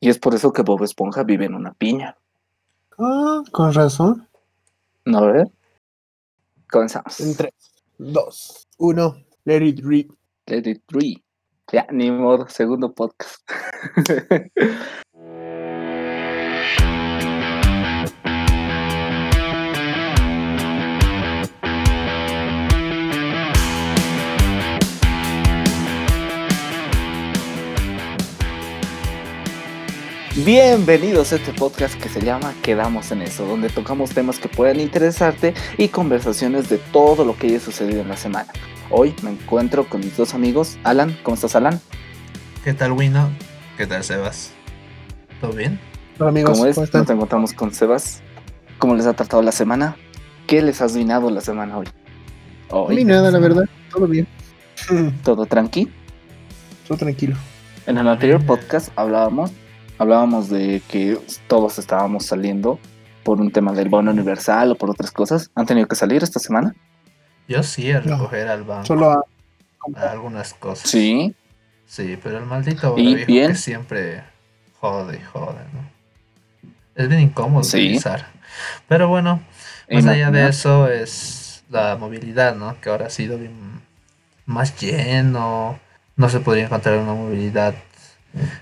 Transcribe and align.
Y 0.00 0.08
es 0.08 0.18
por 0.18 0.34
eso 0.34 0.52
que 0.52 0.62
Bob 0.62 0.82
Esponja 0.82 1.22
vive 1.22 1.44
en 1.44 1.54
una 1.54 1.74
piña. 1.74 2.16
Ah, 2.98 3.42
con 3.52 3.72
razón. 3.74 4.26
¿No 5.04 5.26
ves? 5.26 5.48
Comenzamos. 6.70 7.20
En 7.20 7.36
3, 7.36 7.52
2, 7.98 8.68
1, 8.78 9.16
let 9.44 9.66
it 9.66 9.80
rip. 9.84 10.10
Let 10.46 10.70
it 10.70 10.82
rip. 10.88 11.22
Ya, 11.70 11.86
ni 11.92 12.10
modo, 12.10 12.48
segundo 12.48 12.92
podcast. 12.92 13.42
Bienvenidos 30.44 31.32
a 31.32 31.36
este 31.36 31.52
podcast 31.52 32.00
que 32.00 32.08
se 32.08 32.22
llama 32.22 32.54
Quedamos 32.62 33.12
en 33.12 33.20
eso, 33.20 33.44
donde 33.44 33.68
tocamos 33.68 34.10
temas 34.10 34.38
que 34.38 34.48
puedan 34.48 34.80
interesarte 34.80 35.52
y 35.76 35.88
conversaciones 35.88 36.70
de 36.70 36.78
todo 36.78 37.26
lo 37.26 37.36
que 37.36 37.48
haya 37.48 37.60
sucedido 37.60 38.00
en 38.00 38.08
la 38.08 38.16
semana. 38.16 38.50
Hoy 38.88 39.14
me 39.22 39.32
encuentro 39.32 39.86
con 39.86 40.00
mis 40.00 40.16
dos 40.16 40.32
amigos. 40.32 40.78
Alan, 40.82 41.14
¿cómo 41.24 41.34
estás, 41.34 41.56
Alan? 41.56 41.78
¿Qué 42.64 42.72
tal, 42.72 42.92
Wino? 42.92 43.28
¿Qué 43.76 43.86
tal, 43.86 44.02
Sebas? 44.02 44.52
¿Todo 45.42 45.52
bien? 45.52 45.78
Hola 46.18 46.30
amigos, 46.30 46.52
¿Cómo 46.52 46.66
es? 46.66 46.74
¿cómo 46.74 46.84
están? 46.86 47.02
Nos 47.02 47.10
encontramos 47.10 47.52
con 47.52 47.74
Sebas. 47.74 48.22
¿Cómo 48.78 48.94
les 48.94 49.04
ha 49.04 49.12
tratado 49.12 49.42
la 49.42 49.52
semana? 49.52 49.96
¿Qué 50.46 50.62
les 50.62 50.80
has 50.80 50.96
vinado 50.96 51.30
la 51.30 51.42
semana 51.42 51.76
hoy? 51.76 51.86
Hoy, 52.70 52.96
mí 52.96 53.04
nada, 53.04 53.30
la 53.30 53.40
verdad, 53.40 53.64
todo 53.92 54.06
bien. 54.06 54.26
todo 55.22 55.44
tranqui. 55.44 55.90
Todo 56.88 56.96
tranquilo. 56.96 57.36
En 57.86 57.98
el 57.98 58.08
anterior 58.08 58.44
podcast 58.46 58.90
hablábamos, 58.96 59.52
hablábamos 60.00 60.48
de 60.48 60.82
que 60.88 61.18
todos 61.46 61.78
estábamos 61.78 62.24
saliendo 62.26 62.78
por 63.22 63.38
un 63.40 63.52
tema 63.52 63.72
del 63.72 63.88
bono 63.90 64.10
universal 64.10 64.72
o 64.72 64.74
por 64.74 64.90
otras 64.90 65.10
cosas. 65.10 65.50
¿Han 65.54 65.66
tenido 65.66 65.86
que 65.86 65.94
salir 65.94 66.22
esta 66.22 66.40
semana? 66.40 66.74
Yo 67.46 67.62
sí 67.62 67.90
a 67.92 68.00
No, 68.00 68.16
recoger 68.16 68.48
al 68.48 68.64
banco 68.64 68.86
Solo 68.86 69.10
a... 69.10 69.24
a 69.96 70.10
algunas 70.10 70.54
cosas. 70.54 70.88
Sí. 70.90 71.34
Sí, 71.86 72.18
pero 72.22 72.38
el 72.38 72.46
maldito 72.46 72.94
¿Y 72.96 73.14
viejo 73.14 73.26
bien? 73.26 73.50
que 73.50 73.56
siempre 73.56 74.22
jode 74.80 75.18
y 75.18 75.22
jode, 75.22 75.60
¿no? 75.74 75.90
Es 76.94 77.08
bien 77.08 77.20
incómodo 77.20 77.62
Sí. 77.64 77.76
utilizar. 77.78 78.26
Pero 78.88 79.08
bueno, 79.08 79.40
más 79.90 80.06
allá 80.06 80.30
de 80.30 80.48
eso 80.48 80.88
es 80.88 81.62
la 81.68 81.96
movilidad, 81.96 82.54
¿no? 82.56 82.80
Que 82.80 82.88
ahora 82.88 83.06
ha 83.06 83.10
sido 83.10 83.36
bien 83.38 83.52
más 84.46 84.78
lleno. 84.80 85.78
No 86.16 86.28
se 86.30 86.40
podría 86.40 86.64
encontrar 86.64 86.98
una 86.98 87.12
movilidad 87.14 87.74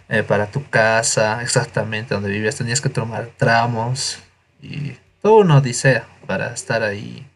eh, 0.09 0.23
para 0.23 0.47
tu 0.51 0.65
casa, 0.69 1.43
exactamente 1.43 2.15
donde 2.15 2.31
vivías. 2.31 2.57
Tenías 2.57 2.81
que 2.81 2.89
tomar 2.89 3.31
tramos 3.37 4.23
y 4.63 4.95
todo 5.23 5.39
una 5.41 5.59
odisea 5.59 6.07
para 6.27 6.53
estar 6.53 6.83
ahí 6.83 7.27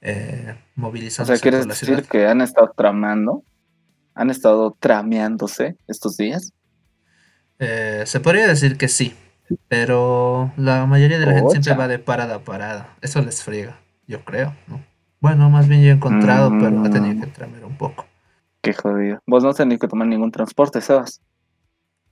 eh, 0.00 0.54
O 0.54 0.80
movilizándose 0.80 1.36
sea, 1.36 1.42
¿quieres 1.42 1.66
decir 1.68 1.86
ciudad. 1.88 2.04
que 2.06 2.26
han 2.26 2.40
estado 2.40 2.72
tramando? 2.76 3.44
¿Han 4.14 4.30
estado 4.30 4.76
trameándose 4.78 5.76
estos 5.86 6.16
días? 6.16 6.52
Eh, 7.58 8.02
se 8.06 8.20
podría 8.20 8.46
decir 8.46 8.76
que 8.76 8.88
sí, 8.88 9.14
pero 9.68 10.52
la 10.56 10.84
mayoría 10.86 11.18
de 11.18 11.26
la 11.26 11.34
gente 11.34 11.50
siempre 11.52 11.74
va 11.74 11.88
de 11.88 11.98
parada 11.98 12.36
a 12.36 12.38
parada. 12.40 12.96
Eso 13.00 13.22
les 13.22 13.42
friega, 13.42 13.78
yo 14.06 14.24
creo, 14.24 14.54
¿no? 14.66 14.84
Bueno, 15.20 15.48
más 15.50 15.68
bien 15.68 15.82
yo 15.82 15.88
he 15.88 15.92
encontrado, 15.92 16.50
pero 16.58 16.84
he 16.84 16.90
tenido 16.90 17.14
Mm. 17.14 17.20
que 17.20 17.26
tramer 17.28 17.64
un 17.64 17.76
poco. 17.76 18.06
Qué 18.62 18.72
jodido. 18.72 19.20
Vos 19.26 19.42
no 19.42 19.50
has 19.50 19.56
tenido 19.56 19.78
que 19.78 19.88
tomar 19.88 20.06
ningún 20.06 20.30
transporte, 20.30 20.80
Sebas. 20.80 21.20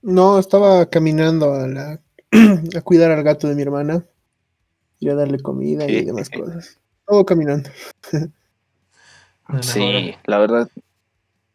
No, 0.01 0.37
estaba 0.37 0.85
caminando 0.87 1.53
a, 1.53 1.67
la... 1.67 1.99
a 2.77 2.81
cuidar 2.81 3.11
al 3.11 3.23
gato 3.23 3.47
de 3.47 3.55
mi 3.55 3.61
hermana. 3.61 4.03
Y 4.99 5.09
a 5.09 5.15
darle 5.15 5.39
comida 5.39 5.89
y 5.89 6.05
demás 6.05 6.29
cosas. 6.29 6.77
Todo 7.07 7.25
caminando. 7.25 7.69
Sí, 9.61 10.13
la 10.25 10.37
verdad, 10.37 10.69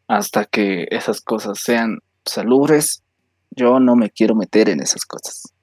hasta 0.09 0.45
que 0.45 0.89
esas 0.91 1.21
cosas 1.21 1.59
sean 1.61 2.01
salubres, 2.25 3.03
yo 3.51 3.81
no 3.81 3.97
me 3.97 4.11
quiero 4.11 4.35
meter 4.35 4.69
en 4.69 4.81
esas 4.81 5.05
cosas. 5.05 5.55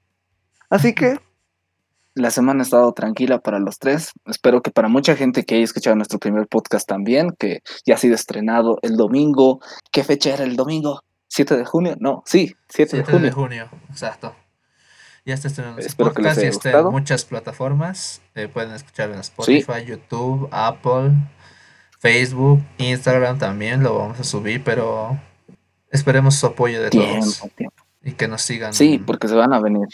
Así 0.70 0.94
que 0.94 1.18
la 2.14 2.30
semana 2.30 2.60
ha 2.60 2.64
estado 2.64 2.92
tranquila 2.92 3.40
para 3.40 3.58
los 3.58 3.78
tres. 3.78 4.12
Espero 4.26 4.62
que 4.62 4.70
para 4.70 4.88
mucha 4.88 5.16
gente 5.16 5.44
que 5.44 5.56
haya 5.56 5.64
escuchado 5.64 5.96
nuestro 5.96 6.18
primer 6.18 6.46
podcast 6.46 6.88
también, 6.88 7.34
que 7.38 7.62
ya 7.84 7.94
ha 7.94 7.98
sido 7.98 8.14
estrenado 8.14 8.78
el 8.82 8.96
domingo. 8.96 9.60
¿Qué 9.90 10.04
fecha 10.04 10.34
era 10.34 10.44
el 10.44 10.56
domingo? 10.56 11.02
¿7 11.30 11.56
de 11.56 11.64
junio? 11.64 11.96
No, 11.98 12.22
sí, 12.26 12.54
7 12.68 12.98
de 12.98 13.04
7 13.04 13.18
de 13.20 13.32
junio. 13.32 13.66
junio, 13.66 13.68
exacto. 13.90 14.34
Ya 15.26 15.34
está 15.34 15.48
estrenando 15.48 15.80
Espero 15.80 16.12
que 16.12 16.22
les 16.22 16.34
podcast 16.34 16.38
y 16.38 16.46
haya 16.46 16.50
está 16.50 16.80
en 16.80 16.92
muchas 16.92 17.24
plataformas. 17.24 18.20
Eh, 18.34 18.46
pueden 18.46 18.72
escucharlo 18.72 19.14
en 19.14 19.20
Spotify, 19.20 19.84
YouTube, 19.86 20.48
Apple, 20.52 21.12
Facebook, 21.98 22.62
Instagram 22.78 23.38
también 23.38 23.82
lo 23.82 23.96
vamos 23.98 24.20
a 24.20 24.24
subir, 24.24 24.62
pero 24.62 25.18
esperemos 25.90 26.34
su 26.34 26.46
apoyo 26.46 26.82
de 26.82 26.90
todos 26.90 27.38
Tiempo, 27.38 27.56
tiempo. 27.56 27.84
y 28.02 28.12
que 28.12 28.28
nos 28.28 28.42
sigan. 28.42 28.74
Sí, 28.74 28.98
porque 29.04 29.26
se 29.26 29.34
van 29.34 29.54
a 29.54 29.60
venir. 29.60 29.88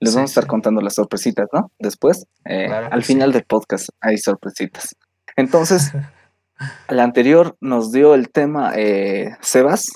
Les 0.00 0.10
Sí, 0.10 0.16
vamos 0.16 0.30
a 0.30 0.32
estar 0.32 0.44
sí. 0.44 0.48
contando 0.48 0.80
las 0.80 0.94
sorpresitas, 0.94 1.48
¿no? 1.52 1.70
Después, 1.78 2.26
eh, 2.44 2.66
Claro 2.66 2.88
al 2.90 3.02
final 3.02 3.30
sí. 3.30 3.34
del 3.34 3.44
podcast 3.44 3.88
hay 4.00 4.18
sorpresitas. 4.18 4.94
Entonces, 5.36 5.92
el 6.88 7.00
anterior 7.00 7.56
nos 7.60 7.92
dio 7.92 8.14
el 8.14 8.30
tema 8.30 8.72
eh, 8.76 9.36
Sebas. 9.40 9.86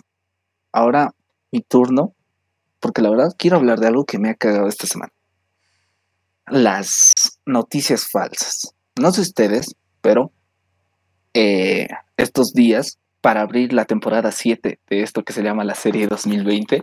Ahora 0.73 1.11
mi 1.53 1.61
turno, 1.61 2.15
porque 2.79 3.03
la 3.03 3.11
verdad 3.11 3.29
quiero 3.37 3.57
hablar 3.57 3.79
de 3.81 3.89
algo 3.89 4.05
que 4.05 4.19
me 4.19 4.31
ha 4.31 4.35
cagado 4.35 4.69
esta 4.69 4.87
semana. 4.87 5.13
Las 6.47 7.13
noticias 7.47 8.07
falsas. 8.11 8.75
No 8.99 9.13
sé 9.13 9.21
ustedes, 9.21 9.75
pero 10.01 10.33
eh, 11.35 11.89
estos 12.17 12.53
días, 12.53 12.99
para 13.21 13.43
abrir 13.43 13.73
la 13.73 13.85
temporada 13.85 14.33
7 14.33 14.79
de 14.89 15.03
esto 15.03 15.23
que 15.25 15.33
se 15.33 15.43
llama 15.43 15.65
la 15.65 15.75
serie 15.75 16.07
2020, 16.07 16.83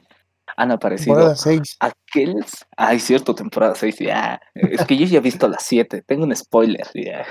han 0.58 0.72
aparecido 0.72 1.14
Temporada 1.14 1.36
6. 1.36 1.78
aquellos. 1.80 2.66
Ay, 2.76 3.00
cierto, 3.00 3.36
temporada 3.36 3.76
6, 3.76 4.00
ya. 4.00 4.42
Es 4.56 4.84
que 4.86 4.98
yo 4.98 5.06
ya 5.06 5.20
he 5.20 5.22
visto 5.22 5.48
las 5.48 5.64
7, 5.64 6.04
tengo 6.06 6.24
un 6.24 6.36
spoiler, 6.36 6.88
ya. 6.96 7.26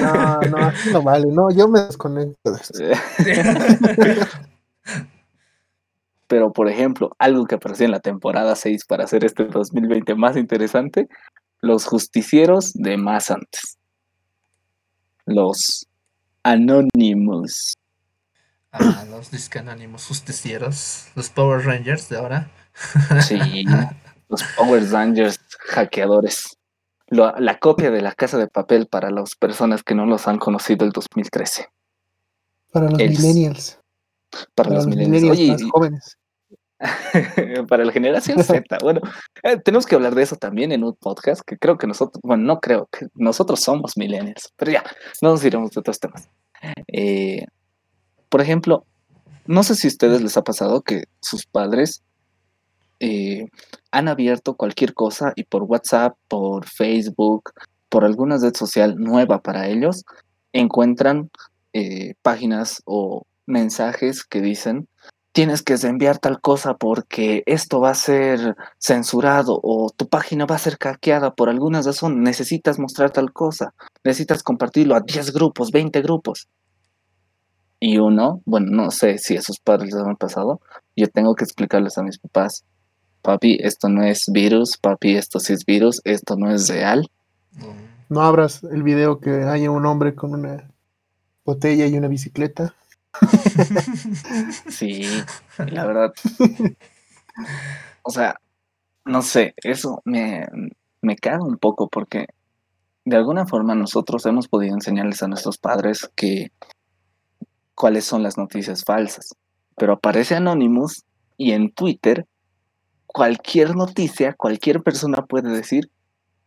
No, 0.00 0.40
no, 0.48 0.56
así 0.58 0.90
no 0.92 1.02
vale. 1.02 1.26
No, 1.26 1.50
yo 1.50 1.68
me 1.68 1.80
desconecto 1.80 2.52
de 2.52 2.60
esto. 2.60 2.78
Pero, 6.28 6.52
por 6.52 6.68
ejemplo, 6.68 7.16
algo 7.18 7.46
que 7.46 7.56
apareció 7.56 7.86
en 7.86 7.92
la 7.92 8.00
temporada 8.00 8.54
6 8.54 8.84
para 8.86 9.04
hacer 9.04 9.24
este 9.24 9.46
2020 9.46 10.14
más 10.14 10.36
interesante, 10.36 11.08
los 11.60 11.84
justicieros 11.84 12.72
de 12.74 12.96
más 12.96 13.32
antes. 13.32 13.76
Los 15.26 15.88
Anonymous. 16.44 17.74
Ah, 18.70 19.04
los 19.10 19.30
disque 19.30 19.58
anónimos 19.58 20.06
justicieros, 20.06 21.08
los 21.16 21.30
Power 21.30 21.64
Rangers 21.64 22.08
de 22.10 22.18
ahora. 22.18 22.50
Sí, 23.22 23.64
los 24.28 24.42
Power 24.56 24.90
Rangers 24.90 25.40
hackeadores. 25.68 26.56
La 27.08 27.58
copia 27.58 27.90
de 27.90 28.02
la 28.02 28.12
casa 28.12 28.38
de 28.38 28.48
papel 28.48 28.86
para 28.86 29.10
las 29.10 29.34
personas 29.34 29.82
que 29.82 29.94
no 29.94 30.06
los 30.06 30.28
han 30.28 30.38
conocido 30.38 30.84
el 30.84 30.92
2013. 30.92 31.68
Para 32.72 32.90
los 32.90 32.98
millennials. 32.98 33.78
Para, 34.30 34.46
Para 34.54 34.70
los 34.70 34.86
los 34.86 34.94
millennials. 34.94 35.30
Oye, 35.30 35.52
más 35.52 35.62
jóvenes. 35.70 36.18
para 37.68 37.84
la 37.84 37.92
generación 37.92 38.42
Z. 38.42 38.78
Bueno, 38.82 39.00
eh, 39.42 39.58
tenemos 39.58 39.86
que 39.86 39.94
hablar 39.94 40.14
de 40.14 40.22
eso 40.22 40.36
también 40.36 40.72
en 40.72 40.84
un 40.84 40.94
podcast 40.94 41.42
que 41.44 41.58
creo 41.58 41.76
que 41.76 41.86
nosotros, 41.86 42.20
bueno, 42.22 42.44
no 42.44 42.60
creo 42.60 42.88
que 42.92 43.08
nosotros 43.14 43.60
somos 43.60 43.96
millennials, 43.96 44.52
pero 44.56 44.72
ya, 44.72 44.84
no 45.22 45.30
nos 45.30 45.44
iremos 45.44 45.72
de 45.72 45.80
otros 45.80 45.98
temas. 45.98 46.28
Eh, 46.92 47.46
por 48.28 48.40
ejemplo, 48.40 48.84
no 49.46 49.62
sé 49.62 49.74
si 49.74 49.88
a 49.88 49.90
ustedes 49.90 50.22
les 50.22 50.36
ha 50.36 50.42
pasado 50.42 50.82
que 50.82 51.04
sus 51.20 51.46
padres 51.46 52.02
eh, 53.00 53.46
han 53.90 54.08
abierto 54.08 54.54
cualquier 54.54 54.94
cosa 54.94 55.32
y 55.36 55.44
por 55.44 55.64
WhatsApp, 55.64 56.16
por 56.28 56.66
Facebook, 56.66 57.52
por 57.88 58.04
alguna 58.04 58.38
red 58.38 58.54
social 58.54 58.96
nueva 58.96 59.40
para 59.42 59.68
ellos, 59.68 60.04
encuentran 60.52 61.30
eh, 61.72 62.14
páginas 62.22 62.82
o 62.84 63.24
mensajes 63.46 64.24
que 64.24 64.40
dicen 64.40 64.88
tienes 65.38 65.62
que 65.62 65.74
enviar 65.74 66.18
tal 66.18 66.40
cosa 66.40 66.74
porque 66.74 67.44
esto 67.46 67.80
va 67.80 67.90
a 67.90 67.94
ser 67.94 68.56
censurado 68.78 69.60
o 69.62 69.88
tu 69.96 70.08
página 70.08 70.46
va 70.46 70.56
a 70.56 70.58
ser 70.58 70.76
hackeada 70.82 71.32
por 71.32 71.48
alguna 71.48 71.80
razón, 71.80 72.24
necesitas 72.24 72.80
mostrar 72.80 73.12
tal 73.12 73.32
cosa, 73.32 73.72
necesitas 74.02 74.42
compartirlo 74.42 74.96
a 74.96 75.00
10 75.00 75.32
grupos, 75.32 75.70
20 75.70 76.02
grupos. 76.02 76.48
Y 77.78 77.98
uno, 77.98 78.42
bueno, 78.46 78.66
no 78.72 78.90
sé 78.90 79.18
si 79.18 79.36
a 79.36 79.42
sus 79.42 79.60
padres 79.60 79.94
les 79.94 80.04
han 80.04 80.16
pasado, 80.16 80.60
yo 80.96 81.06
tengo 81.08 81.36
que 81.36 81.44
explicarles 81.44 81.96
a 81.98 82.02
mis 82.02 82.18
papás, 82.18 82.64
papi, 83.28 83.58
esto 83.60 83.90
no 83.90 84.02
es 84.04 84.24
virus, 84.32 84.78
papi, 84.78 85.14
esto 85.14 85.38
sí 85.38 85.52
es 85.52 85.66
virus, 85.66 86.00
esto 86.04 86.34
no 86.36 86.50
es 86.50 86.66
real. 86.66 87.10
No 88.08 88.22
abras 88.22 88.64
el 88.64 88.82
video 88.82 89.20
que 89.20 89.42
haya 89.42 89.70
un 89.70 89.84
hombre 89.84 90.14
con 90.14 90.32
una 90.32 90.70
botella 91.44 91.86
y 91.86 91.98
una 91.98 92.08
bicicleta. 92.08 92.74
Sí, 94.70 95.02
la 95.58 95.84
verdad. 95.84 96.14
o 98.02 98.10
sea, 98.10 98.40
no 99.04 99.20
sé, 99.20 99.52
eso 99.58 100.00
me, 100.06 100.46
me 101.02 101.16
caga 101.16 101.44
un 101.44 101.58
poco 101.58 101.90
porque 101.90 102.28
de 103.04 103.16
alguna 103.16 103.44
forma 103.44 103.74
nosotros 103.74 104.24
hemos 104.24 104.48
podido 104.48 104.74
enseñarles 104.74 105.22
a 105.22 105.28
nuestros 105.28 105.58
padres 105.58 106.10
que 106.14 106.50
cuáles 107.74 108.06
son 108.06 108.22
las 108.22 108.38
noticias 108.38 108.84
falsas. 108.84 109.34
Pero 109.76 109.92
aparece 109.92 110.34
Anonymous 110.34 111.04
y 111.36 111.52
en 111.52 111.70
Twitter 111.72 112.26
cualquier 113.08 113.74
noticia, 113.74 114.34
cualquier 114.34 114.82
persona 114.82 115.26
puede 115.26 115.50
decir, 115.50 115.90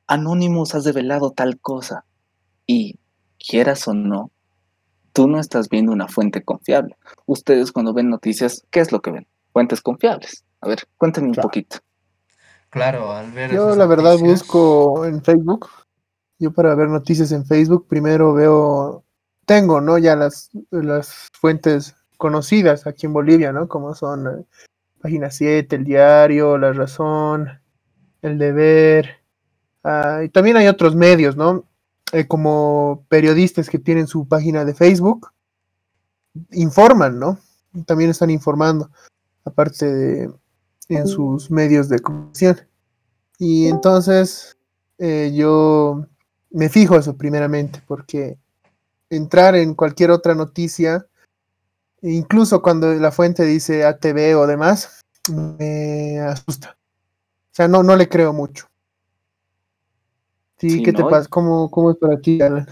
Anonymous 0.07 0.75
has 0.75 0.85
develado 0.85 1.31
tal 1.31 1.59
cosa. 1.59 2.05
Y 2.65 2.97
quieras 3.37 3.87
o 3.87 3.93
no, 3.93 4.31
tú 5.11 5.27
no 5.27 5.39
estás 5.39 5.67
viendo 5.67 5.91
una 5.91 6.07
fuente 6.07 6.43
confiable. 6.43 6.95
Ustedes 7.25 7.71
cuando 7.71 7.93
ven 7.93 8.09
noticias, 8.09 8.63
¿qué 8.69 8.79
es 8.79 8.91
lo 8.91 9.01
que 9.01 9.11
ven? 9.11 9.27
Fuentes 9.51 9.81
confiables. 9.81 10.45
A 10.61 10.67
ver, 10.67 10.87
cuéntenme 10.97 11.29
un 11.29 11.35
poquito. 11.35 11.77
Claro, 12.69 13.11
al 13.11 13.31
ver. 13.31 13.51
Yo 13.51 13.75
la 13.75 13.85
verdad 13.85 14.17
busco 14.17 15.05
en 15.05 15.21
Facebook. 15.23 15.67
Yo 16.39 16.51
para 16.51 16.73
ver 16.75 16.87
noticias 16.87 17.31
en 17.31 17.45
Facebook 17.45 17.87
primero 17.87 18.33
veo, 18.33 19.03
tengo, 19.45 19.81
¿no? 19.81 19.97
Ya 19.97 20.15
las, 20.15 20.49
las 20.69 21.27
fuentes 21.33 21.95
conocidas 22.17 22.87
aquí 22.87 23.07
en 23.07 23.13
Bolivia, 23.13 23.51
¿no? 23.51 23.67
Como 23.67 23.93
son 23.93 24.27
eh, 24.27 24.45
Página 25.01 25.31
7, 25.31 25.75
El 25.75 25.83
Diario, 25.83 26.57
La 26.57 26.73
Razón, 26.73 27.49
El 28.21 28.37
Deber. 28.37 29.09
Ah, 29.83 30.21
y 30.23 30.29
también 30.29 30.57
hay 30.57 30.67
otros 30.67 30.95
medios, 30.95 31.35
¿no? 31.35 31.65
Eh, 32.13 32.27
como 32.27 33.05
periodistas 33.09 33.69
que 33.69 33.79
tienen 33.79 34.07
su 34.07 34.27
página 34.27 34.65
de 34.65 34.73
Facebook, 34.73 35.31
informan, 36.51 37.19
¿no? 37.19 37.39
También 37.85 38.09
están 38.09 38.29
informando, 38.29 38.89
aparte 39.45 39.85
de 39.85 40.31
en 40.89 41.07
sus 41.07 41.49
medios 41.49 41.89
de 41.89 41.99
comunicación. 41.99 42.59
Y 43.39 43.67
entonces 43.67 44.57
eh, 44.97 45.31
yo 45.33 46.05
me 46.49 46.69
fijo 46.69 46.97
eso 46.97 47.15
primeramente, 47.15 47.81
porque 47.87 48.37
entrar 49.09 49.55
en 49.55 49.73
cualquier 49.73 50.11
otra 50.11 50.35
noticia, 50.35 51.07
incluso 52.01 52.61
cuando 52.61 52.93
la 52.93 53.11
fuente 53.11 53.43
dice 53.43 53.85
ATV 53.85 54.37
o 54.37 54.47
demás, 54.47 55.01
me 55.31 56.19
asusta. 56.19 56.77
O 57.51 57.53
sea, 57.53 57.67
no, 57.67 57.83
no 57.83 57.95
le 57.95 58.07
creo 58.07 58.33
mucho. 58.33 58.67
Sí, 60.57 60.83
¿qué 60.83 60.93
te 60.93 61.03
pasa? 61.03 61.27
¿Cómo, 61.27 61.69
¿Cómo 61.71 61.91
es 61.91 61.97
para 61.97 62.19
ti, 62.19 62.41
Alan? 62.41 62.67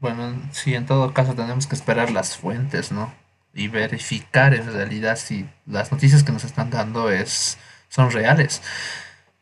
Bueno, 0.00 0.40
sí, 0.52 0.74
en 0.74 0.86
todo 0.86 1.12
caso 1.12 1.34
tenemos 1.34 1.66
que 1.66 1.74
esperar 1.74 2.10
las 2.10 2.36
fuentes, 2.36 2.92
¿no? 2.92 3.12
Y 3.52 3.68
verificar 3.68 4.54
en 4.54 4.72
realidad 4.72 5.16
si 5.16 5.48
las 5.66 5.92
noticias 5.92 6.22
que 6.22 6.32
nos 6.32 6.44
están 6.44 6.70
dando 6.70 7.10
es, 7.10 7.58
son 7.88 8.10
reales. 8.10 8.62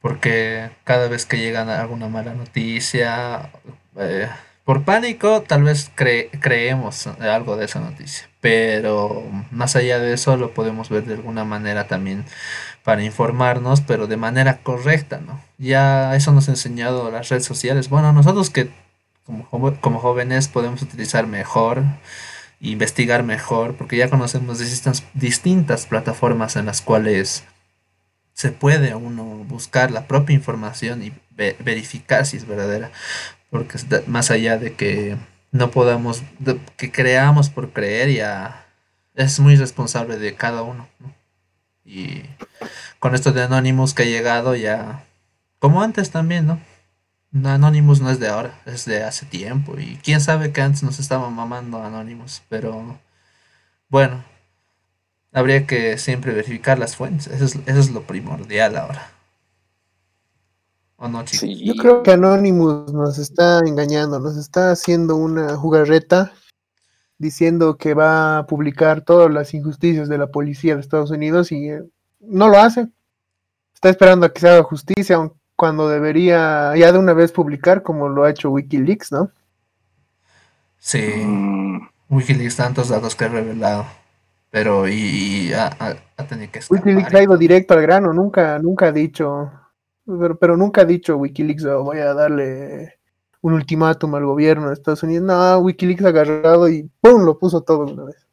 Porque 0.00 0.70
cada 0.84 1.08
vez 1.08 1.26
que 1.26 1.38
llega 1.38 1.80
alguna 1.80 2.08
mala 2.08 2.34
noticia, 2.34 3.52
eh, 3.96 4.28
por 4.66 4.82
pánico 4.82 5.42
tal 5.42 5.62
vez 5.62 5.92
creemos 5.94 7.06
algo 7.06 7.56
de 7.56 7.66
esa 7.66 7.78
noticia. 7.78 8.28
Pero 8.40 9.22
más 9.52 9.76
allá 9.76 10.00
de 10.00 10.12
eso 10.12 10.36
lo 10.36 10.54
podemos 10.54 10.88
ver 10.88 11.04
de 11.04 11.14
alguna 11.14 11.44
manera 11.44 11.86
también 11.86 12.24
para 12.82 13.04
informarnos, 13.04 13.80
pero 13.80 14.08
de 14.08 14.16
manera 14.16 14.58
correcta, 14.58 15.20
¿no? 15.24 15.40
Ya 15.56 16.16
eso 16.16 16.32
nos 16.32 16.48
ha 16.48 16.50
enseñado 16.50 17.12
las 17.12 17.28
redes 17.28 17.44
sociales. 17.44 17.88
Bueno, 17.88 18.12
nosotros 18.12 18.50
que 18.50 18.68
como, 19.24 19.76
como 19.80 20.00
jóvenes 20.00 20.48
podemos 20.48 20.82
utilizar 20.82 21.28
mejor, 21.28 21.84
investigar 22.60 23.22
mejor, 23.22 23.76
porque 23.76 23.96
ya 23.96 24.10
conocemos 24.10 24.58
distintas, 24.58 25.04
distintas 25.14 25.86
plataformas 25.86 26.56
en 26.56 26.66
las 26.66 26.82
cuales 26.82 27.44
se 28.32 28.50
puede 28.50 28.96
uno 28.96 29.24
buscar 29.24 29.92
la 29.92 30.08
propia 30.08 30.34
información 30.34 31.04
y 31.04 31.12
verificar 31.36 32.26
si 32.26 32.36
es 32.36 32.46
verdadera, 32.46 32.90
porque 33.50 33.78
más 34.06 34.30
allá 34.30 34.58
de 34.58 34.74
que 34.74 35.16
no 35.52 35.70
podamos, 35.70 36.22
que 36.76 36.90
creamos 36.90 37.50
por 37.50 37.72
creer, 37.72 38.10
ya 38.12 38.66
es 39.14 39.40
muy 39.40 39.56
responsable 39.56 40.18
de 40.18 40.34
cada 40.34 40.62
uno. 40.62 40.88
¿no? 40.98 41.14
Y 41.84 42.24
con 42.98 43.14
esto 43.14 43.32
de 43.32 43.42
Anonymous 43.42 43.94
que 43.94 44.02
ha 44.02 44.06
llegado 44.06 44.54
ya, 44.54 45.04
como 45.58 45.82
antes 45.82 46.10
también, 46.10 46.46
¿no? 46.46 46.60
Anonymous 47.44 48.00
no 48.00 48.10
es 48.10 48.18
de 48.18 48.28
ahora, 48.28 48.60
es 48.66 48.86
de 48.86 49.04
hace 49.04 49.26
tiempo. 49.26 49.78
Y 49.78 49.98
quién 50.02 50.20
sabe 50.20 50.52
que 50.52 50.62
antes 50.62 50.82
nos 50.82 50.98
estaba 50.98 51.28
mamando 51.30 51.82
Anonymous, 51.82 52.42
pero 52.48 52.98
bueno, 53.88 54.24
habría 55.32 55.66
que 55.66 55.98
siempre 55.98 56.32
verificar 56.32 56.78
las 56.78 56.96
fuentes. 56.96 57.26
Eso 57.28 57.44
es, 57.44 57.56
eso 57.66 57.78
es 57.78 57.90
lo 57.90 58.02
primordial 58.02 58.76
ahora. 58.76 59.10
¿O 60.96 61.08
no, 61.08 61.24
chicos? 61.24 61.48
Yo 61.60 61.74
creo 61.74 62.02
que 62.02 62.12
Anonymous 62.12 62.92
nos 62.92 63.18
está 63.18 63.60
engañando, 63.66 64.18
nos 64.18 64.36
está 64.36 64.70
haciendo 64.70 65.16
una 65.16 65.56
jugarreta 65.56 66.32
diciendo 67.18 67.76
que 67.76 67.94
va 67.94 68.38
a 68.38 68.46
publicar 68.46 69.02
todas 69.02 69.30
las 69.30 69.54
injusticias 69.54 70.08
de 70.08 70.18
la 70.18 70.28
policía 70.28 70.74
de 70.74 70.80
Estados 70.80 71.10
Unidos 71.10 71.52
y 71.52 71.70
eh, 71.70 71.82
no 72.20 72.48
lo 72.48 72.58
hace. 72.58 72.88
Está 73.74 73.90
esperando 73.90 74.26
a 74.26 74.32
que 74.32 74.40
se 74.40 74.48
haga 74.48 74.62
justicia 74.62 75.30
cuando 75.54 75.88
debería 75.88 76.74
ya 76.76 76.92
de 76.92 76.98
una 76.98 77.14
vez 77.14 77.32
publicar 77.32 77.82
como 77.82 78.08
lo 78.08 78.24
ha 78.24 78.30
hecho 78.30 78.50
Wikileaks, 78.50 79.12
¿no? 79.12 79.30
Sí, 80.78 81.02
mm. 81.24 81.88
Wikileaks 82.10 82.56
tantos 82.56 82.88
datos 82.88 83.14
que 83.14 83.24
ha 83.24 83.28
revelado. 83.28 83.86
Pero 84.50 84.88
y, 84.88 85.52
ha, 85.52 85.96
tenido 86.28 86.50
que 86.50 86.60
escapar. 86.60 86.86
Wikileaks 86.86 87.14
ha 87.14 87.22
ido 87.22 87.36
directo 87.36 87.74
al 87.74 87.82
grano, 87.82 88.12
nunca, 88.12 88.58
nunca 88.58 88.86
ha 88.86 88.92
dicho, 88.92 89.50
pero, 90.06 90.38
pero 90.38 90.56
nunca 90.56 90.82
ha 90.82 90.84
dicho 90.84 91.16
Wikileaks, 91.16 91.64
oh, 91.64 91.82
voy 91.84 91.98
a 91.98 92.14
darle 92.14 92.98
un 93.40 93.54
ultimátum 93.54 94.14
al 94.14 94.24
gobierno 94.24 94.68
de 94.68 94.74
Estados 94.74 95.02
Unidos. 95.02 95.24
No, 95.24 95.58
Wikileaks 95.58 96.04
ha 96.04 96.08
agarrado 96.08 96.68
y 96.68 96.90
¡pum! 97.00 97.24
lo 97.24 97.38
puso 97.38 97.62
todo 97.62 97.80
una 97.80 98.04
vez. 98.04 98.26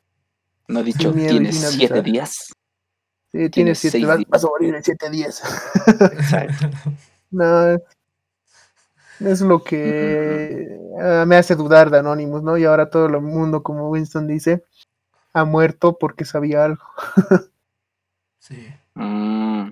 No 0.67 0.79
ha 0.79 0.83
dicho, 0.83 1.11
tienes 1.11 1.57
siete 1.57 2.01
días. 2.01 2.53
Sí, 3.31 3.49
tienes 3.49 3.79
siete 3.79 3.97
días. 3.97 4.19
Vas 4.27 4.43
a 4.43 4.47
morir 4.47 4.75
en 4.75 4.83
siete 4.83 5.09
días. 5.09 5.41
Exacto. 5.87 6.69
no, 7.31 7.77
es 9.19 9.41
lo 9.41 9.63
que 9.63 10.79
me 11.27 11.35
hace 11.35 11.55
dudar 11.55 11.89
de 11.89 11.99
Anonymous, 11.99 12.43
¿no? 12.43 12.57
Y 12.57 12.65
ahora 12.65 12.89
todo 12.89 13.07
el 13.07 13.19
mundo, 13.21 13.63
como 13.63 13.89
Winston 13.89 14.27
dice, 14.27 14.63
ha 15.33 15.45
muerto 15.45 15.97
porque 15.97 16.25
sabía 16.25 16.65
algo. 16.65 16.83
sí. 18.39 18.67
Mm. 18.95 19.69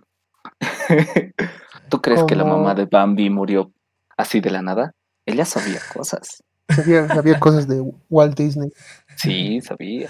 ¿Tú 1.91 2.01
crees 2.01 2.24
que 2.24 2.38
la 2.38 2.45
mamá 2.45 2.74
de 2.74 2.86
Bambi 2.86 3.29
murió 3.29 3.69
así 4.15 4.39
de 4.39 4.50
la 4.50 4.62
nada? 4.62 4.93
Ella 5.25 5.43
sabía 5.43 5.81
cosas. 5.93 6.41
Sabía, 6.69 7.38
cosas 7.38 7.67
de 7.67 7.83
Walt 8.10 8.38
Disney. 8.38 8.71
Sí, 9.17 9.60
sabía. 9.60 10.10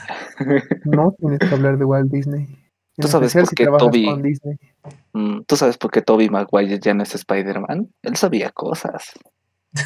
No 0.86 1.16
tienes 1.18 1.40
que 1.40 1.48
hablar 1.48 1.80
de 1.80 1.86
Walt 1.86 2.12
Disney. 2.12 2.48
¿Tú 2.96 3.08
sabes 3.08 3.34
por 3.34 3.50
qué 3.56 3.66
Toby... 3.66 4.08
Mm, 5.14 5.42
¿Tú 5.48 5.56
sabes 5.56 5.80
por 5.80 5.90
qué 5.90 6.04
Toby 6.04 6.30
Maguire 6.30 6.80
ya 6.80 6.94
no 6.94 7.02
es 7.02 7.16
Spider-Man? 7.16 7.92
Él 8.04 8.16
sabía 8.16 8.52
cosas. 8.52 9.14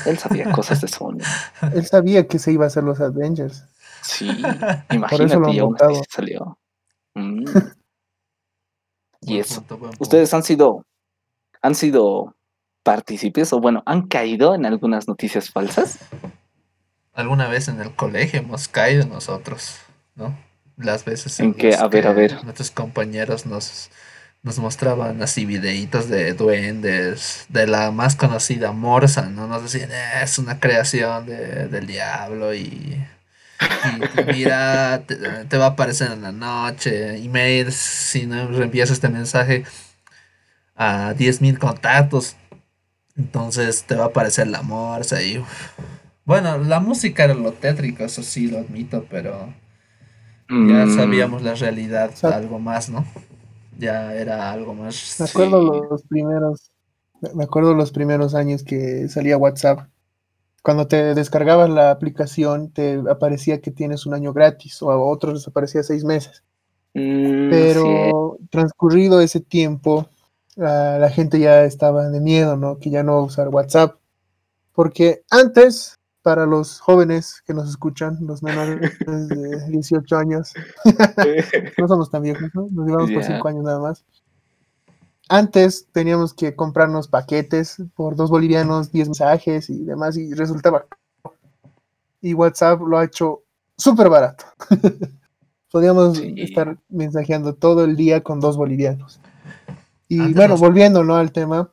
Él 0.06 0.18
sabía 0.18 0.52
cosas 0.52 0.82
de 0.82 0.90
Sony. 0.90 1.20
Él 1.74 1.86
sabía 1.86 2.28
que 2.28 2.40
se 2.40 2.52
iba 2.52 2.66
a 2.66 2.68
hacer 2.68 2.84
los 2.84 3.00
Avengers. 3.00 3.66
Sí, 4.02 4.30
imagínate, 4.92 5.54
y 5.54 5.60
aún 5.60 5.78
así 5.80 6.02
salió. 6.10 6.58
Mm. 7.14 7.46
y 9.22 9.40
eso. 9.40 9.64
Ustedes 10.00 10.34
han 10.34 10.44
sido, 10.44 10.86
han 11.66 11.74
sido 11.74 12.36
partícipes 12.84 13.52
o 13.52 13.60
bueno, 13.60 13.82
han 13.88 14.08
caído 14.08 14.54
en 14.54 14.68
algunas 14.68 15.08
noticias 15.08 15.50
falsas? 15.50 15.98
Alguna 17.14 17.48
vez 17.48 17.68
en 17.68 17.82
el 17.82 17.96
colegio 17.96 18.40
hemos 18.40 18.68
caído 18.68 19.08
nosotros, 19.08 19.78
¿no? 20.14 20.38
Las 20.78 21.06
veces 21.06 21.40
en, 21.40 21.56
que, 21.56 21.74
a 21.74 21.88
ver, 21.88 22.06
a 22.06 22.14
ver. 22.14 22.44
Nuestros 22.44 22.70
compañeros 22.70 23.48
nos, 23.48 23.90
nos 24.44 24.60
mostraban 24.60 25.24
así 25.24 25.46
videitos 25.46 26.08
de 26.08 26.34
duendes, 26.34 27.48
de 27.50 27.66
la 27.66 27.90
más 27.90 28.16
conocida 28.16 28.72
Morsa, 28.72 29.30
¿no? 29.30 29.48
Nos 29.48 29.64
decían, 29.64 29.90
eh, 29.92 30.22
es 30.22 30.38
una 30.38 30.60
creación 30.60 31.26
de, 31.26 31.68
del 31.68 31.88
diablo 31.88 32.54
y, 32.54 32.60
y 32.60 34.24
mira, 34.32 35.02
te, 35.08 35.58
va 35.58 35.66
a 35.66 35.70
aparecer 35.70 36.12
en 36.12 36.22
la 36.22 36.32
noche, 36.32 37.18
email, 37.18 37.72
si 37.72 38.28
no 38.28 38.42
envías 38.62 38.92
este 38.92 39.10
mensaje 39.10 39.64
a 40.76 41.14
10.000 41.16 41.58
contactos, 41.58 42.36
entonces 43.16 43.84
te 43.84 43.96
va 43.96 44.06
a 44.06 44.08
aparecer 44.08 44.48
la 44.48 44.62
morsa 44.62 45.22
y... 45.22 45.44
Bueno, 46.26 46.58
la 46.58 46.80
música 46.80 47.26
era 47.26 47.36
lo 47.36 47.54
tétrico, 47.54 48.04
eso 48.04 48.24
sí 48.24 48.48
lo 48.48 48.58
admito, 48.58 49.06
pero 49.10 49.54
ya 50.50 50.86
mm. 50.86 50.96
sabíamos 50.96 51.44
la 51.44 51.54
realidad, 51.54 52.12
algo 52.24 52.60
más, 52.60 52.90
¿no? 52.90 53.06
Ya 53.78 54.14
era 54.14 54.52
algo 54.52 54.74
más... 54.74 55.18
Me 55.20 55.26
acuerdo 55.26 55.84
los 55.90 56.04
primeros, 56.04 56.72
me 57.34 57.44
acuerdo 57.44 57.76
los 57.76 57.92
primeros 57.92 58.34
años 58.34 58.64
que 58.64 59.08
salía 59.08 59.38
WhatsApp. 59.38 59.88
Cuando 60.64 60.88
te 60.88 61.14
descargabas 61.14 61.70
la 61.70 61.92
aplicación 61.92 62.72
te 62.72 63.00
aparecía 63.10 63.62
que 63.62 63.70
tienes 63.70 64.08
un 64.08 64.16
año 64.16 64.34
gratis 64.34 64.82
o 64.82 64.90
a 64.90 64.98
otros 64.98 65.36
les 65.36 65.48
aparecía 65.48 65.84
seis 65.84 66.04
meses. 66.04 66.44
Mm, 66.96 67.02
sí, 67.02 67.48
Pero 67.52 68.38
transcurrido 68.50 69.22
ese 69.22 69.42
tiempo, 69.42 70.10
la, 70.56 71.00
la 71.00 71.10
gente 71.10 71.40
ya 71.40 71.64
estaba 71.64 72.10
de 72.10 72.22
miedo, 72.22 72.56
¿no? 72.58 72.78
Que 72.80 72.90
ya 72.90 73.04
no 73.04 73.14
va 73.16 73.20
a 73.20 73.24
usar 73.24 73.50
WhatsApp. 73.50 73.96
Porque 74.74 75.24
antes, 75.30 75.96
para 76.22 76.46
los 76.46 76.80
jóvenes 76.80 77.42
que 77.46 77.54
nos 77.54 77.70
escuchan, 77.70 78.18
los 78.22 78.42
menores 78.44 78.98
de 79.08 79.68
18 79.70 80.18
años, 80.18 80.54
no 81.78 81.88
somos 81.88 82.10
tan 82.12 82.24
viejos, 82.24 82.50
¿no? 82.54 82.68
Nos 82.72 82.88
llevamos 82.88 83.12
por 83.12 83.22
Ya. 83.22 83.28
5 83.36 83.48
años 83.48 83.64
nada 83.64 83.80
más. 83.80 84.04
Antes 85.28 85.88
teníamos 85.92 86.34
que 86.34 86.56
comprarnos 86.56 87.08
paquetes 87.08 87.78
por 87.96 88.16
dos 88.16 88.30
bolivianos, 88.30 88.92
10 88.92 89.08
mensajes 89.10 89.70
y 89.72 89.84
demás, 89.84 90.18
y 90.18 90.34
resultaba. 90.34 90.86
Y 92.22 92.34
WhatsApp 92.34 92.80
lo 92.82 92.98
ha 93.00 93.06
hecho 93.06 93.42
súper 93.78 94.10
barato. 94.10 94.46
Podíamos 95.72 96.18
Sí. 96.18 96.36
estar 96.38 96.78
mensajeando 96.90 97.56
todo 97.56 97.84
el 97.86 97.96
día 97.96 98.22
con 98.24 98.40
dos 98.40 98.56
bolivianos. 98.56 99.20
Y 100.08 100.20
Antes 100.20 100.36
bueno, 100.36 100.50
nos- 100.54 100.60
volviendo 100.60 101.04
¿no? 101.04 101.16
al 101.16 101.32
tema, 101.32 101.72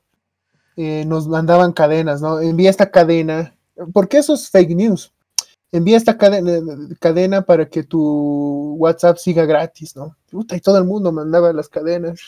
eh, 0.76 1.04
nos 1.06 1.28
mandaban 1.28 1.72
cadenas, 1.72 2.20
¿no? 2.22 2.40
Envía 2.40 2.70
esta 2.70 2.90
cadena, 2.90 3.54
porque 3.92 4.18
eso 4.18 4.34
es 4.34 4.48
fake 4.50 4.74
news. 4.74 5.12
Envía 5.70 5.96
esta 5.96 6.16
cadena, 6.18 6.60
cadena 7.00 7.42
para 7.42 7.66
que 7.68 7.82
tu 7.82 8.74
WhatsApp 8.78 9.16
siga 9.16 9.44
gratis, 9.46 9.96
¿no? 9.96 10.16
Puta, 10.30 10.54
y 10.56 10.60
todo 10.60 10.76
el 10.78 10.84
mundo 10.84 11.12
mandaba 11.12 11.52
las 11.52 11.68
cadenas. 11.68 12.20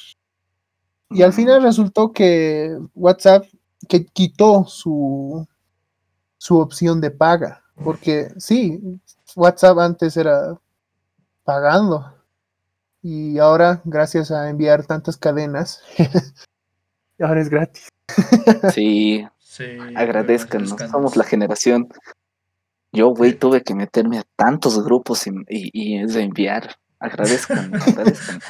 Y 1.11 1.23
al 1.23 1.32
final 1.32 1.62
resultó 1.62 2.12
que 2.12 2.76
WhatsApp 2.94 3.44
que 3.87 4.06
quitó 4.06 4.64
su, 4.66 5.46
su 6.38 6.58
opción 6.58 7.00
de 7.00 7.11
paga. 7.11 7.62
Porque 7.84 8.32
sí, 8.38 8.80
WhatsApp 9.37 9.78
antes 9.78 10.16
era 10.16 10.58
pagando. 11.44 12.14
Y 13.06 13.38
ahora, 13.38 13.82
gracias 13.84 14.30
a 14.30 14.49
enviar 14.49 14.87
tantas 14.87 15.18
cadenas, 15.18 15.82
ahora 17.20 17.40
es 17.42 17.50
gratis. 17.50 17.88
Sí, 18.75 19.26
Sí, 19.38 19.62
agradezcanos, 19.94 20.73
agradezcanos. 20.73 20.90
somos 20.90 21.16
la 21.16 21.25
generación. 21.25 21.88
Yo, 22.92 23.08
güey, 23.11 23.34
tuve 23.34 23.62
que 23.62 23.75
meterme 23.75 24.18
a 24.18 24.25
tantos 24.37 24.82
grupos 24.82 25.26
y, 25.26 25.30
y, 25.49 25.70
y 25.73 25.99
es 26.02 26.14
de 26.14 26.23
enviar. 26.23 26.75
Agradezcan, 26.99 27.73
agradezcan. 27.87 28.40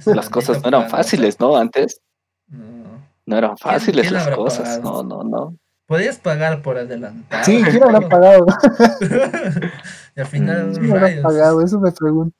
las 0.05 0.29
cosas 0.29 0.61
no 0.61 0.67
eran 0.67 0.89
fáciles, 0.89 1.39
¿no? 1.39 1.55
Antes 1.55 2.01
No. 2.47 3.01
no 3.25 3.37
eran 3.37 3.57
fáciles 3.57 4.11
las 4.11 4.29
cosas. 4.29 4.79
pagado? 4.79 5.03
No, 5.03 5.23
no, 5.23 5.29
no. 5.29 5.57
Podías 5.87 6.17
pagar 6.19 6.61
por 6.61 6.77
adelantado. 6.77 7.43
Sí, 7.45 7.63
¿quién 7.69 7.81
habrá 7.83 8.07
pagado? 8.09 8.45
y 10.15 10.19
al 10.19 10.27
final, 10.27 10.67
Mm. 10.69 10.73
¿Quién 10.75 10.91
habrá 10.91 11.21
pagado? 11.23 11.61
Eso 11.63 11.79
me 11.79 11.91
pregunto. 11.91 12.37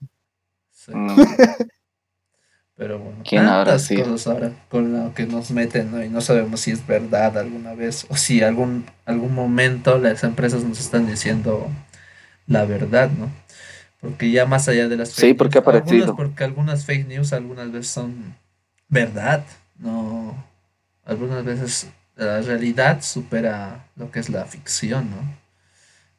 Sí, 0.71 0.91
Mm, 0.93 1.07
pero 2.75 2.99
bueno, 2.99 3.17
¿Quién 3.27 3.43
habrá 3.45 3.71
tantas 3.71 3.81
sido? 3.83 4.03
cosas 4.11 4.27
ahora 4.27 4.51
con 4.69 4.93
lo 4.93 5.13
que 5.13 5.25
nos 5.25 5.49
meten 5.51 5.91
¿no? 5.91 6.03
y 6.03 6.09
no 6.09 6.21
sabemos 6.21 6.61
si 6.61 6.71
es 6.71 6.85
verdad 6.85 7.37
alguna 7.37 7.73
vez 7.73 8.05
o 8.09 8.15
si 8.15 8.43
algún 8.43 8.85
algún 9.05 9.33
momento 9.33 9.97
las 9.97 10.23
empresas 10.23 10.63
nos 10.63 10.79
están 10.79 11.07
diciendo 11.07 11.67
la 12.45 12.65
verdad, 12.65 13.09
¿no? 13.09 13.29
Porque 13.99 14.29
ya 14.29 14.45
más 14.45 14.67
allá 14.69 14.87
de 14.87 14.95
las 14.95 15.09
Sí, 15.09 15.33
porque 15.33 15.57
ha 15.57 15.61
news, 15.61 15.67
algunas- 15.73 15.89
parecido. 15.89 16.15
porque 16.15 16.43
algunas 16.43 16.85
fake 16.85 17.07
news 17.07 17.33
algunas 17.33 17.71
veces 17.71 17.91
son 17.91 18.35
verdad, 18.89 19.43
no 19.79 20.35
algunas 21.03 21.43
veces 21.43 21.87
la 22.17 22.41
realidad 22.41 23.01
supera 23.01 23.87
lo 23.95 24.11
que 24.11 24.19
es 24.19 24.29
la 24.29 24.45
ficción, 24.45 25.09
¿no? 25.11 25.17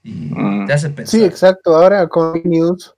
Y 0.02 0.30
Mm. 0.34 0.66
te 0.66 0.72
hace 0.72 0.90
pensar. 0.90 1.20
Sí, 1.20 1.24
exacto. 1.24 1.76
Ahora 1.76 2.08
con 2.08 2.40
news 2.44 2.94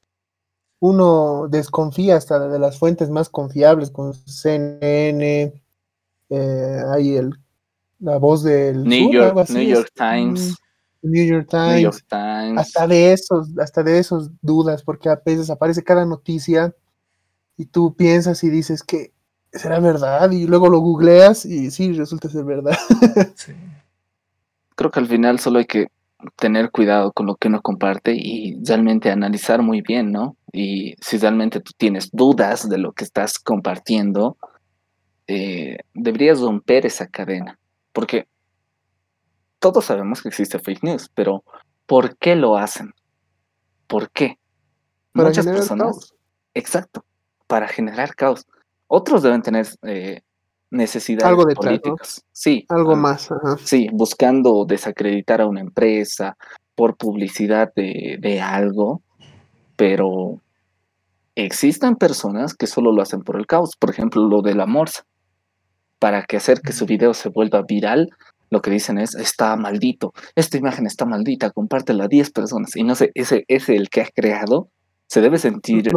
uno 0.80 1.46
desconfía 1.48 2.16
hasta 2.16 2.48
de 2.48 2.58
las 2.58 2.78
fuentes 2.78 3.10
más 3.10 3.28
confiables, 3.28 3.90
con 3.90 4.14
CNN, 4.14 5.52
eh, 6.30 6.82
hay 6.94 7.16
el, 7.16 7.32
la 8.00 8.18
voz 8.18 8.42
del 8.44 8.84
New 8.84 9.04
sur, 9.06 9.12
York, 9.14 9.28
algo 9.28 9.40
así 9.40 9.52
New 9.54 9.62
es. 9.62 9.68
York 9.70 9.90
Times, 9.94 10.54
Mm, 11.02 11.10
New 11.10 11.26
York 11.26 11.48
New 11.52 11.64
Times. 11.66 11.82
York 11.82 12.04
Times. 12.08 12.58
hasta 12.58 12.86
de 12.86 13.12
esos, 13.12 13.48
hasta 13.58 13.82
de 13.82 13.98
esos 13.98 14.30
dudas, 14.42 14.82
porque 14.82 15.08
a 15.10 15.20
veces 15.24 15.50
aparece 15.50 15.82
cada 15.84 16.04
noticia 16.06 16.74
y 17.56 17.66
tú 17.66 17.94
piensas 17.94 18.42
y 18.44 18.50
dices 18.50 18.82
que 18.82 19.12
será 19.52 19.80
verdad 19.80 20.30
y 20.30 20.46
luego 20.46 20.68
lo 20.68 20.78
googleas 20.80 21.44
y 21.44 21.70
sí, 21.70 21.92
resulta 21.92 22.28
ser 22.28 22.44
verdad. 22.44 22.76
Sí. 23.36 23.52
Creo 24.76 24.90
que 24.90 25.00
al 25.00 25.06
final 25.06 25.38
solo 25.38 25.58
hay 25.58 25.66
que 25.66 25.88
tener 26.36 26.70
cuidado 26.70 27.12
con 27.12 27.26
lo 27.26 27.36
que 27.36 27.48
uno 27.48 27.60
comparte 27.60 28.12
y 28.14 28.58
realmente 28.64 29.10
analizar 29.10 29.62
muy 29.62 29.82
bien, 29.82 30.12
¿no? 30.12 30.36
Y 30.52 30.94
si 31.00 31.18
realmente 31.18 31.60
tú 31.60 31.72
tienes 31.76 32.10
dudas 32.12 32.68
de 32.68 32.78
lo 32.78 32.92
que 32.92 33.04
estás 33.04 33.38
compartiendo, 33.38 34.36
eh, 35.26 35.78
deberías 35.94 36.40
romper 36.40 36.86
esa 36.86 37.06
cadena, 37.06 37.58
porque 37.92 38.26
todos 39.58 39.84
sabemos 39.84 40.22
que 40.22 40.28
existe 40.28 40.58
fake 40.58 40.82
news, 40.82 41.10
pero 41.14 41.44
¿por 41.86 42.16
qué 42.16 42.34
lo 42.36 42.56
hacen? 42.56 42.92
¿Por 43.86 44.10
qué? 44.10 44.38
Para 45.12 45.28
Muchas 45.28 45.44
generar 45.44 45.60
personas, 45.60 45.86
caos. 45.86 46.14
exacto, 46.54 47.04
para 47.46 47.68
generar 47.68 48.14
caos. 48.14 48.46
Otros 48.92 49.22
deben 49.22 49.40
tener 49.40 49.68
eh, 49.82 50.22
necesidades 50.68 51.54
políticas. 51.54 52.24
Sí, 52.32 52.66
Algo 52.68 52.96
más. 52.96 53.30
Ajá. 53.30 53.56
Sí, 53.62 53.88
buscando 53.92 54.64
desacreditar 54.64 55.40
a 55.40 55.46
una 55.46 55.60
empresa 55.60 56.36
por 56.74 56.96
publicidad 56.96 57.72
de, 57.76 58.16
de 58.18 58.40
algo, 58.40 59.02
pero 59.76 60.40
existen 61.36 61.94
personas 61.94 62.52
que 62.54 62.66
solo 62.66 62.90
lo 62.90 63.00
hacen 63.00 63.22
por 63.22 63.38
el 63.38 63.46
caos. 63.46 63.76
Por 63.78 63.90
ejemplo, 63.90 64.26
lo 64.26 64.42
de 64.42 64.56
la 64.56 64.66
morsa. 64.66 65.04
Para 66.00 66.24
que 66.24 66.38
hacer 66.38 66.60
que 66.60 66.72
su 66.72 66.84
video 66.84 67.14
se 67.14 67.28
vuelva 67.28 67.62
viral, 67.62 68.08
lo 68.50 68.60
que 68.60 68.72
dicen 68.72 68.98
es, 68.98 69.14
está 69.14 69.54
maldito, 69.54 70.12
esta 70.34 70.58
imagen 70.58 70.86
está 70.86 71.04
maldita, 71.04 71.52
compártela 71.52 72.04
a 72.04 72.08
10 72.08 72.32
personas. 72.32 72.74
Y 72.74 72.82
no 72.82 72.96
sé, 72.96 73.12
ese, 73.14 73.44
ese 73.46 73.76
el 73.76 73.88
que 73.88 74.00
ha 74.00 74.08
creado 74.12 74.68
se 75.06 75.20
debe 75.20 75.38
sentir 75.38 75.92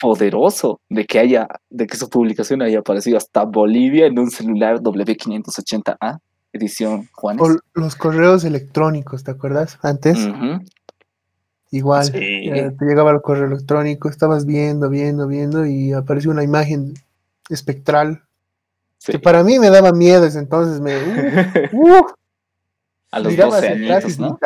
poderoso 0.00 0.80
de 0.88 1.04
que 1.06 1.18
haya, 1.18 1.48
de 1.70 1.86
que 1.86 1.96
su 1.96 2.08
publicación 2.10 2.62
haya 2.62 2.80
aparecido 2.80 3.16
hasta 3.16 3.44
Bolivia 3.44 4.06
en 4.06 4.18
un 4.18 4.30
celular 4.30 4.80
W580A, 4.80 6.18
edición 6.52 7.08
Juanes. 7.12 7.42
o 7.42 7.56
los 7.74 7.96
correos 7.96 8.44
electrónicos, 8.44 9.24
¿te 9.24 9.30
acuerdas? 9.30 9.78
Antes, 9.82 10.18
igual, 11.70 12.04
Sí. 12.04 12.18
eh, 12.18 12.70
te 12.78 12.84
llegaba 12.84 13.10
el 13.10 13.20
correo 13.20 13.46
electrónico, 13.46 14.08
estabas 14.08 14.46
viendo, 14.46 14.88
viendo, 14.88 15.26
viendo 15.26 15.66
y 15.66 15.92
apareció 15.92 16.30
una 16.30 16.42
imagen 16.44 16.94
espectral 17.50 18.22
Sí. 18.98 19.12
que 19.12 19.18
para 19.18 19.42
mí 19.44 19.58
me 19.58 19.68
daba 19.70 19.92
miedo 19.92 20.22
desde 20.22 20.38
entonces, 20.38 20.80
me 20.80 20.96
uh, 20.96 21.02
uh, 21.72 22.06
a 23.10 23.20
los 23.20 23.32
miraba 23.32 23.56
12 23.56 23.68
hacia 23.68 23.84
atrás 23.96 24.04
y 24.18 24.22
añitos, 24.22 24.40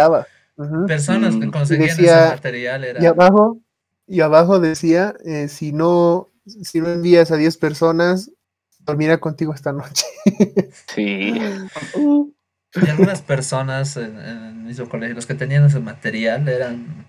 ¿no? 0.59 0.87
Personas 0.87 1.37
que 1.37 1.47
Mm. 1.47 1.51
conseguían 1.53 1.89
decía- 1.97 2.25
ese 2.27 2.35
material 2.35 2.85
era 2.85 3.03
Y 3.03 3.07
abajo, 3.07 3.59
y 4.09 4.21
abajo 4.21 4.59
decía, 4.59 5.15
eh, 5.25 5.49
si 5.49 5.73
no, 5.73 6.31
si 6.47 6.81
no 6.81 6.89
envías 6.91 7.31
a 7.31 7.37
10 7.37 7.57
personas, 7.59 8.31
dormirá 8.81 9.19
contigo 9.19 9.55
esta 9.55 9.73
noche. 9.73 10.05
Sí. 10.95 11.35
Y 12.75 12.89
algunas 12.91 13.23
personas 13.23 13.97
en, 13.97 14.19
en 14.19 14.45
el 14.45 14.55
mismo 14.55 14.89
colegio, 14.89 15.15
los 15.15 15.27
que 15.27 15.35
tenían 15.35 15.65
ese 15.65 15.81
material, 15.81 16.49
eran. 16.49 17.07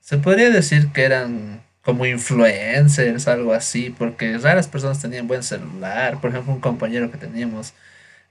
Se 0.00 0.18
podría 0.18 0.50
decir 0.50 0.90
que 0.92 1.04
eran 1.04 1.62
como 1.82 2.06
influencers, 2.06 3.28
algo 3.28 3.52
así, 3.52 3.90
porque 3.90 4.38
raras 4.38 4.68
personas 4.68 5.00
tenían 5.00 5.28
buen 5.28 5.42
celular. 5.42 6.20
Por 6.20 6.30
ejemplo, 6.30 6.52
un 6.52 6.60
compañero 6.60 7.10
que 7.10 7.18
teníamos, 7.18 7.74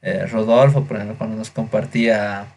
eh, 0.01 0.25
Rodolfo, 0.27 0.85
por 0.85 0.97
ejemplo, 0.97 1.17
cuando 1.17 1.37
nos 1.37 1.49
compartía 1.49 2.47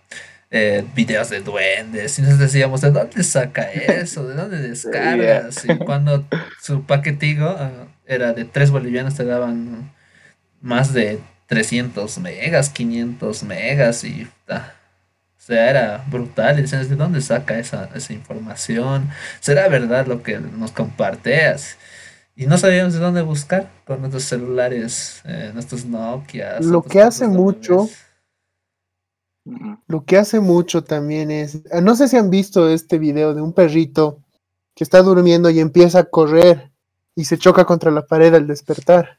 eh, 0.54 0.85
videos 0.94 1.30
de 1.30 1.40
duendes, 1.40 2.18
y 2.18 2.23
nos 2.23 2.38
decíamos, 2.38 2.82
¿de 2.82 2.90
dónde 2.90 3.25
saca 3.25 3.62
eso? 3.73 4.28
¿De 4.28 4.35
dónde 4.35 4.59
descargas? 4.68 5.64
Y 5.64 5.78
cuando 5.78 6.26
su 6.61 6.85
paquetigo 6.85 7.47
ah, 7.59 7.71
era 8.06 8.35
de 8.35 8.44
3 8.44 8.71
bolivianos, 8.71 9.14
te 9.14 9.25
daban 9.25 9.90
más 10.61 10.92
de 10.92 11.21
300 11.47 12.18
megas, 12.18 12.68
500 12.68 13.42
megas 13.44 14.04
y 14.04 14.28
ah, 14.49 14.73
o 15.38 15.44
sea, 15.44 15.71
era 15.71 16.04
brutal. 16.09 16.59
Y 16.59 16.62
decían, 16.62 16.87
¿de 16.88 16.97
dónde 16.97 17.21
saca 17.23 17.59
esa, 17.59 17.88
esa 17.94 18.12
información? 18.12 19.09
¿Será 19.40 19.68
verdad 19.68 20.06
lo 20.06 20.23
que 20.23 20.38
nos 20.38 20.71
compartes? 20.71 21.78
Y 22.37 22.47
no 22.47 22.59
sabíamos 22.59 22.92
de 22.92 23.00
dónde 23.00 23.23
buscar 23.23 23.68
con 23.87 24.00
nuestros 24.00 24.25
celulares, 24.25 25.21
eh, 25.25 25.50
nuestros 25.52 25.85
Nokia. 25.85 26.61
Lo 26.61 26.82
que 26.82 27.00
hace 27.00 27.26
mucho- 27.26 27.88
Lo 29.89 30.05
que 30.05 30.17
hace 30.19 30.41
mucho 30.41 30.85
también 30.85 31.31
es, 31.31 31.63
ah, 31.73 31.81
no 31.81 31.97
sé 31.97 32.07
si 32.09 32.17
han 32.17 32.31
visto 32.31 32.69
este 32.69 32.99
video 32.99 33.35
de 33.35 33.43
un 33.43 33.53
perrito 33.53 34.21
que 34.75 34.85
está 34.85 35.03
durmiendo 35.03 35.51
y 35.51 35.59
empieza 35.61 36.01
a 36.01 36.05
correr 36.05 36.71
y 37.15 37.25
se 37.25 37.39
choca 37.39 37.65
contra 37.65 37.91
la 37.91 38.07
pared 38.07 38.33
al 38.35 38.47
despertar. 38.47 39.19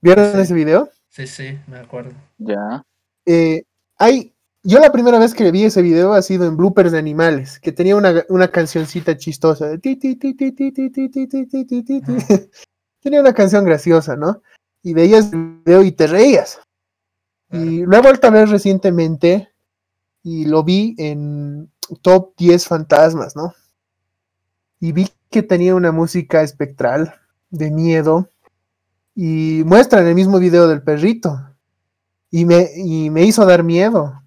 ¿Vieron 0.00 0.32
Sí. 0.32 0.40
ese 0.40 0.54
video? 0.54 0.88
Sí, 1.08 1.26
sí, 1.26 1.58
me 1.66 1.78
acuerdo. 1.78 2.12
Ya. 2.38 2.82
Eh, 3.26 3.64
hay 3.98 4.32
yo 4.62 4.78
la 4.78 4.92
primera 4.92 5.18
vez 5.18 5.32
que 5.34 5.50
vi 5.50 5.64
ese 5.64 5.80
video 5.80 6.12
ha 6.12 6.20
sido 6.22 6.46
en 6.46 6.56
bloopers 6.56 6.92
de 6.92 6.98
animales, 6.98 7.58
que 7.60 7.72
tenía 7.72 7.96
una, 7.96 8.24
una 8.28 8.48
cancioncita 8.48 9.16
chistosa 9.16 9.66
de 9.66 9.78
ti, 9.78 9.96
ti, 9.96 10.16
ti, 10.16 10.34
ti, 10.34 10.52
ti, 10.52 10.70
ti, 10.70 10.90
ti, 10.90 11.08
ti, 11.08 11.26
ti, 11.28 11.46
ti, 11.46 11.64
ti, 11.64 11.82
ti, 11.82 12.00
ti. 12.02 12.12
Tenía 13.00 13.20
una 13.22 13.32
canción 13.32 13.64
graciosa, 13.64 14.16
¿no? 14.16 14.42
Y 14.82 14.92
veías 14.92 15.32
el 15.32 15.60
video 15.64 15.82
y 15.82 15.92
te 15.92 16.06
reías. 16.06 16.60
Y 17.52 17.84
lo 17.84 17.96
he 17.96 18.00
vuelto 18.00 18.26
a 18.26 18.30
ver 18.30 18.48
recientemente 18.48 19.48
y 20.22 20.46
lo 20.46 20.62
vi 20.62 20.94
en 20.98 21.70
top 22.02 22.34
10 22.36 22.66
fantasmas, 22.66 23.34
¿no? 23.34 23.54
Y 24.78 24.92
vi 24.92 25.08
que 25.30 25.42
tenía 25.42 25.74
una 25.74 25.92
música 25.92 26.42
espectral 26.42 27.14
de 27.50 27.70
miedo 27.70 28.28
y 29.14 29.62
muestran 29.66 30.06
el 30.06 30.14
mismo 30.14 30.38
video 30.38 30.68
del 30.68 30.82
perrito 30.82 31.38
y 32.30 32.44
me, 32.44 32.68
y 32.76 33.10
me 33.10 33.24
hizo 33.24 33.44
dar 33.44 33.64
miedo 33.64 34.22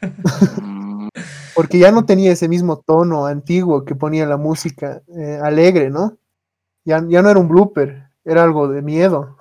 porque 1.54 1.78
ya 1.78 1.90
no 1.90 2.04
tenía 2.04 2.32
ese 2.32 2.48
mismo 2.48 2.78
tono 2.78 3.26
antiguo 3.26 3.84
que 3.84 3.94
ponía 3.94 4.26
la 4.26 4.36
música 4.36 5.02
eh, 5.08 5.38
alegre, 5.42 5.90
¿no? 5.90 6.16
Ya, 6.84 7.04
ya 7.06 7.22
no 7.22 7.30
era 7.30 7.40
un 7.40 7.48
blooper, 7.48 8.10
era 8.24 8.44
algo 8.44 8.68
de 8.68 8.82
miedo. 8.82 9.36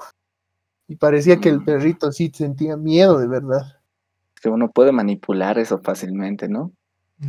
Y 0.89 0.95
parecía 0.95 1.37
que 1.39 1.49
el 1.49 1.59
Mm. 1.59 1.65
perrito 1.65 2.11
sí 2.11 2.31
sentía 2.33 2.75
miedo 2.75 3.19
de 3.19 3.27
verdad. 3.27 3.75
que 4.41 4.47
uno 4.47 4.71
puede 4.71 4.93
manipular 4.93 5.59
eso 5.59 5.79
fácilmente, 5.79 6.47
¿no? 6.47 6.71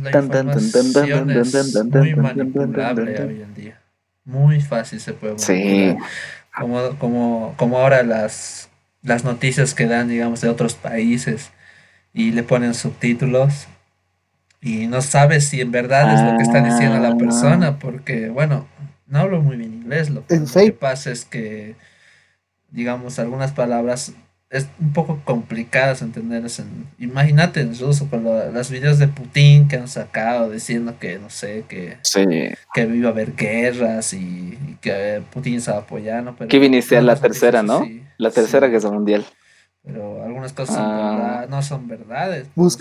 La 0.01 0.11
Tan, 0.11 0.29
tan, 0.29 0.49
tan, 0.49 0.71
tan, 0.71 0.71
tan, 0.71 0.85
información 0.85 1.27
tan, 1.27 1.37
es 1.37 1.51
tan, 1.51 1.71
tan, 1.73 1.89
muy 1.89 2.13
tan, 2.13 2.23
tan, 2.23 2.35
tan, 2.35 2.37
manipulable 2.37 3.13
tan. 3.15 3.27
hoy 3.27 3.41
en 3.41 3.53
día. 3.53 3.81
Muy 4.23 4.61
fácil 4.61 4.99
se 5.01 5.11
puede 5.11 5.37
Sí. 5.37 5.53
manipular. 5.53 6.09
Como, 6.57 6.99
como, 6.99 7.53
como 7.57 7.77
ahora 7.79 8.03
las, 8.03 8.69
las 9.03 9.25
noticias 9.25 9.73
que 9.73 9.87
dan, 9.87 10.07
digamos, 10.07 10.39
de 10.39 10.47
otros 10.47 10.73
países 10.75 11.51
y 12.13 12.31
le 12.31 12.43
ponen 12.43 12.73
subtítulos 12.75 13.67
y 14.61 14.87
no 14.87 15.01
sabes 15.01 15.49
si 15.49 15.59
en 15.59 15.71
verdad 15.71 16.13
es 16.13 16.21
lo 16.31 16.37
que 16.37 16.43
está 16.43 16.61
diciendo 16.61 16.97
la 16.99 17.09
Ah. 17.09 17.17
persona, 17.17 17.77
porque, 17.77 18.29
bueno, 18.29 18.67
no 19.07 19.19
hablo 19.19 19.41
muy 19.41 19.57
bien 19.57 19.73
inglés, 19.73 20.09
lo, 20.09 20.23
lo 20.29 20.45
que 20.65 20.71
pasa 20.71 21.11
es 21.11 21.25
que, 21.25 21.75
digamos, 22.71 23.19
algunas 23.19 23.51
palabras 23.51 24.13
es 24.49 24.67
un 24.81 24.91
poco 24.91 25.19
complicadas 25.23 26.01
entenderlas. 26.01 26.59
En, 26.59 26.87
imagínate 26.99 27.61
en 27.61 27.77
ruso 27.79 28.09
con 28.09 28.23
lo- 28.25 28.51
los 28.51 28.69
videos 28.69 28.99
de 28.99 29.07
Putin 29.07 29.67
que 29.69 29.77
han 29.77 29.87
sacado 29.87 30.49
diciendo 30.49 30.95
que, 30.99 31.19
no 31.19 31.29
sé, 31.29 31.63
que, 31.69 31.97
Sí. 32.01 32.25
que 32.73 32.81
iba 32.81 33.07
a 33.09 33.11
haber 33.11 33.33
guerras 33.35 34.11
y, 34.13 34.17
y 34.67 34.77
que 34.81 35.21
Putin 35.31 35.55
estaba 35.55 35.79
apoyando. 35.79 36.35
Pero 36.37 36.49
Que 36.49 36.57
iba 36.57 36.63
a 36.63 36.67
iniciar 36.67 37.03
la 37.03 37.15
tercera, 37.15 37.63
¿no? 37.63 37.83
sí, 37.85 38.03
La 38.17 38.29
tercera 38.31 38.67
sí, 38.67 38.73
guerra 38.73 38.91
mundial. 38.91 39.25
Pero 39.83 40.21
algunas 40.23 40.51
cosas 40.53 40.75
son 40.75 40.85
Ah. 40.85 41.15
verdad- 41.17 41.49
no 41.49 41.61
son 41.63 41.87
verdades. 41.87 42.47
pues. 42.53 42.77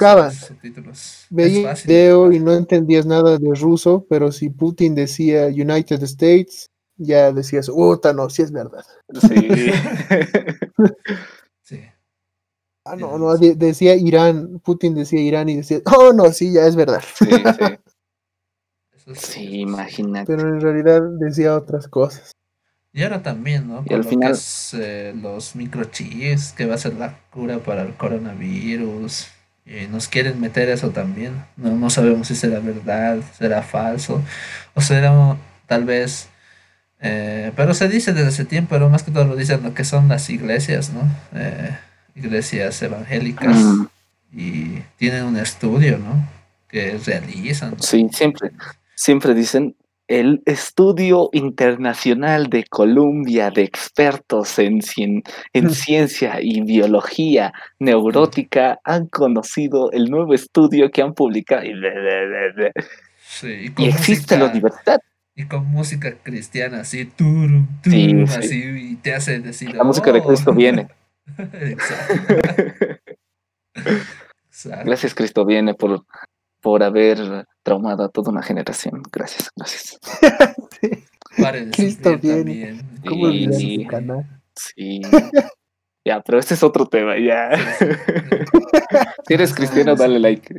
Es 1.12 1.26
Veía 1.30 1.74
video 1.86 2.32
y 2.32 2.40
no 2.40 2.52
entendías 2.52 3.06
nada 3.06 3.38
de 3.38 3.54
ruso, 3.54 4.04
pero 4.10 4.32
si 4.32 4.50
Putin 4.50 4.94
decía 4.96 5.46
United 5.46 6.02
States, 6.02 6.68
ya 7.02 7.32
decías, 7.32 7.68
puta, 7.68 8.12
no, 8.12 8.28
sí 8.30 8.42
es 8.42 8.52
verdad. 8.52 8.84
Sí. 9.20 9.72
Sí. 11.62 11.80
Ah, 12.84 12.96
no, 12.96 13.16
no, 13.18 13.36
de- 13.36 13.54
decía 13.54 13.94
Irán, 13.94 14.58
Putin 14.64 14.94
decía 14.94 15.20
Irán 15.20 15.48
y 15.48 15.56
decía, 15.58 15.80
oh, 15.84 16.12
no, 16.12 16.32
sí, 16.32 16.52
ya 16.52 16.66
es 16.66 16.74
verdad. 16.74 17.02
sí, 17.14 17.26
sí. 17.26 17.78
Eso 18.96 19.14
sí, 19.14 19.60
imagínate. 19.60 20.26
Pero 20.34 20.48
en 20.48 20.60
realidad 20.60 21.00
decía 21.20 21.54
otras 21.56 21.86
cosas. 21.86 22.32
Y 22.92 23.04
ahora 23.04 23.22
también, 23.22 23.68
¿no? 23.68 23.82
Y 23.84 23.88
Con 23.88 23.96
al 23.98 24.02
lo 24.02 24.08
final- 24.08 24.32
que 24.32 24.38
es, 24.38 24.74
eh, 24.74 25.14
los 25.14 25.54
microchips, 25.54 26.52
que 26.52 26.66
va 26.66 26.74
a 26.74 26.78
ser 26.78 26.94
la 26.94 27.20
cura 27.30 27.58
para 27.60 27.82
el 27.82 27.94
coronavirus. 27.96 29.28
Y 29.64 29.86
nos 29.86 30.08
quieren 30.08 30.40
meter 30.40 30.68
eso 30.70 30.90
también. 30.90 31.44
No, 31.56 31.70
no 31.76 31.88
sabemos 31.90 32.26
si 32.26 32.34
será 32.34 32.58
verdad, 32.58 33.20
será 33.38 33.62
falso. 33.62 34.20
O 34.74 34.80
será 34.80 35.36
tal 35.66 35.84
vez... 35.84 36.28
eh, 37.00 37.52
pero 37.56 37.74
se 37.74 37.88
dice 37.88 38.12
desde 38.12 38.28
ese 38.28 38.44
tiempo, 38.44 38.70
pero 38.70 38.88
más 38.88 39.02
que 39.02 39.10
todo 39.10 39.24
lo 39.24 39.36
dicen 39.36 39.62
lo 39.62 39.74
que 39.74 39.84
son 39.84 40.08
las 40.08 40.28
iglesias, 40.30 40.92
¿no? 40.92 41.02
Eh, 41.38 41.70
iglesias 42.14 42.80
evangélicas. 42.82 43.56
Mm, 43.56 43.86
Y 44.32 44.82
tienen 44.96 45.24
un 45.24 45.36
estudio, 45.36 45.98
¿no? 45.98 46.28
Que 46.68 46.98
realizan. 47.04 47.74
Sí, 47.80 48.06
siempre, 48.12 48.50
siempre 48.94 49.34
dicen 49.34 49.74
el 50.06 50.42
estudio 50.44 51.30
internacional 51.32 52.48
de 52.48 52.64
Columbia 52.64 53.50
de 53.50 53.62
expertos 53.62 54.58
en, 54.58 54.80
cien- 54.82 55.22
en 55.52 55.70
ciencia 55.70 56.38
y 56.40 56.60
biología 56.62 57.52
neurótica 57.78 58.78
han 58.84 59.06
conocido 59.06 59.90
el 59.92 60.10
nuevo 60.10 60.34
estudio 60.34 60.90
que 60.90 61.02
han 61.02 61.14
publicado 61.14 61.64
y, 61.64 61.72
Sí, 63.24 63.72
y 63.78 63.86
existe 63.86 64.36
la 64.36 64.46
universidad. 64.46 65.00
Y 65.36 65.46
con 65.46 65.64
música 65.66 66.14
cristiana, 66.22 66.80
así, 66.80 67.04
turum, 67.06 67.66
Sí, 67.84 68.08
turum, 68.08 68.26
sí. 68.26 68.38
así, 68.38 68.62
y 68.92 68.96
te 68.96 69.14
hace 69.14 69.38
decir. 69.40 69.74
La 69.74 69.84
música 69.84 70.12
de 70.12 70.18
"Oh". 70.20 70.26
Cristo 70.26 70.52
viene. 70.52 70.88
Exacto. 71.38 72.34
Exacto. 73.74 74.84
Gracias 74.84 75.14
Cristo 75.14 75.44
viene 75.46 75.74
por, 75.74 76.04
por 76.60 76.82
haber 76.82 77.46
traumado 77.62 78.04
a 78.04 78.08
toda 78.08 78.30
una 78.32 78.42
generación. 78.42 79.02
Gracias, 79.12 79.50
gracias. 79.56 79.98
Pare 81.40 81.66
de 81.66 81.70
Cristo 81.70 82.18
viene. 82.18 82.36
también. 82.42 83.00
¿Cómo 83.08 83.30
Sí, 83.30 83.48
sí. 83.52 83.74
ese 83.76 83.86
canal? 83.86 84.40
Sí. 84.56 85.00
Ya, 86.04 86.20
pero 86.22 86.38
este 86.38 86.54
es 86.54 86.62
otro 86.62 86.86
tema, 86.86 87.14
ya. 87.18 87.50
Sí, 87.78 87.84
Si 89.28 89.34
eres 89.34 89.54
cristiano, 89.54 89.94
dale 89.94 90.18
like. 90.18 90.52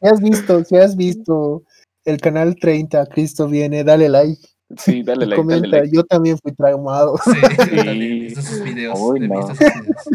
Si 0.00 0.06
has 0.08 0.20
visto, 0.20 0.64
si 0.64 0.76
has 0.76 0.96
visto 0.96 1.62
el 2.04 2.20
canal 2.20 2.56
30, 2.56 3.06
Cristo 3.06 3.48
viene, 3.48 3.84
dale 3.84 4.08
like. 4.08 4.40
Sí, 4.78 5.02
dale 5.02 5.26
like, 5.26 5.30
dale 5.30 5.36
comenta, 5.36 5.78
like. 5.78 5.90
yo 5.94 6.04
también 6.04 6.38
fui 6.38 6.52
traumado. 6.52 7.16
Sí, 7.24 7.30
yo 7.40 7.64
Sí. 7.64 7.76
también 7.76 8.02
he 8.02 8.20
visto 8.20 8.42
sus 8.42 8.62
videos. 8.62 8.98
Uy, 9.00 9.24
he 9.24 9.28
no. 9.28 9.36
visto 9.38 9.54
sus 9.54 9.74
videos. 9.80 10.08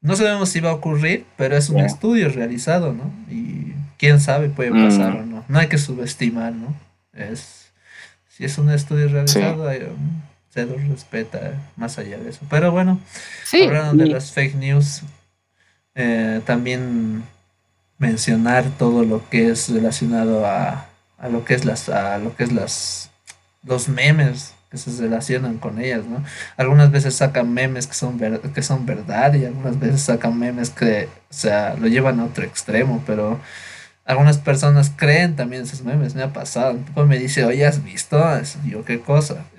No 0.00 0.14
sabemos 0.14 0.48
si 0.50 0.60
va 0.60 0.70
a 0.70 0.74
ocurrir, 0.74 1.24
pero 1.36 1.56
es 1.56 1.68
un 1.68 1.80
estudio 1.80 2.28
realizado, 2.28 2.92
¿no? 2.92 3.10
Y 3.30 3.72
quién 3.98 4.20
sabe, 4.20 4.48
puede 4.50 4.70
Mm. 4.70 4.84
pasar 4.84 5.16
o 5.16 5.26
no. 5.26 5.44
No 5.48 5.58
hay 5.58 5.66
que 5.68 5.78
subestimar, 5.78 6.52
¿no? 6.52 6.74
Es, 7.12 7.72
si 8.28 8.44
es 8.44 8.56
un 8.58 8.70
estudio 8.70 9.08
realizado, 9.08 9.66
hay, 9.66 9.80
um, 9.82 10.20
se 10.50 10.64
lo 10.66 10.76
respeta 10.76 11.54
más 11.76 11.98
allá 11.98 12.18
de 12.18 12.30
eso. 12.30 12.40
Pero 12.50 12.70
bueno, 12.70 13.00
Sí, 13.44 13.62
hablando 13.64 14.04
de 14.04 14.10
las 14.10 14.30
fake 14.32 14.54
news, 14.56 15.02
eh, 15.94 16.40
también 16.44 17.24
mencionar 17.98 18.64
todo 18.78 19.04
lo 19.04 19.28
que 19.30 19.50
es 19.50 19.68
relacionado 19.68 20.46
a, 20.46 20.86
a 21.18 21.28
lo 21.28 21.44
que 21.44 21.54
es 21.54 21.64
las 21.64 21.88
a 21.88 22.18
lo 22.18 22.36
que 22.36 22.44
es 22.44 22.52
las 22.52 23.10
los 23.64 23.88
memes 23.88 24.54
que 24.70 24.78
se 24.78 24.90
relacionan 25.00 25.58
con 25.58 25.80
ellas, 25.80 26.04
¿no? 26.06 26.24
Algunas 26.56 26.90
veces 26.90 27.14
sacan 27.14 27.52
memes 27.54 27.86
que 27.86 27.94
son 27.94 28.18
ver- 28.18 28.40
que 28.40 28.62
son 28.62 28.84
verdad 28.86 29.34
y 29.34 29.44
algunas 29.44 29.78
veces 29.78 30.02
sacan 30.02 30.38
memes 30.38 30.70
que, 30.70 31.08
o 31.30 31.34
sea, 31.34 31.74
lo 31.76 31.86
llevan 31.88 32.18
a 32.20 32.24
otro 32.24 32.44
extremo, 32.44 33.02
pero 33.06 33.40
algunas 34.04 34.38
personas 34.38 34.92
creen 34.96 35.36
también 35.36 35.62
esos 35.62 35.82
memes, 35.82 36.14
me 36.14 36.22
ha 36.22 36.32
pasado. 36.32 36.72
Un 36.72 36.84
tipo 36.84 37.04
me 37.06 37.18
dice, 37.18 37.44
oye, 37.44 37.66
¿has 37.66 37.82
visto 37.82 38.18
eso? 38.36 38.58
Yo, 38.64 38.84
¿qué 38.84 39.00
cosa? 39.00 39.44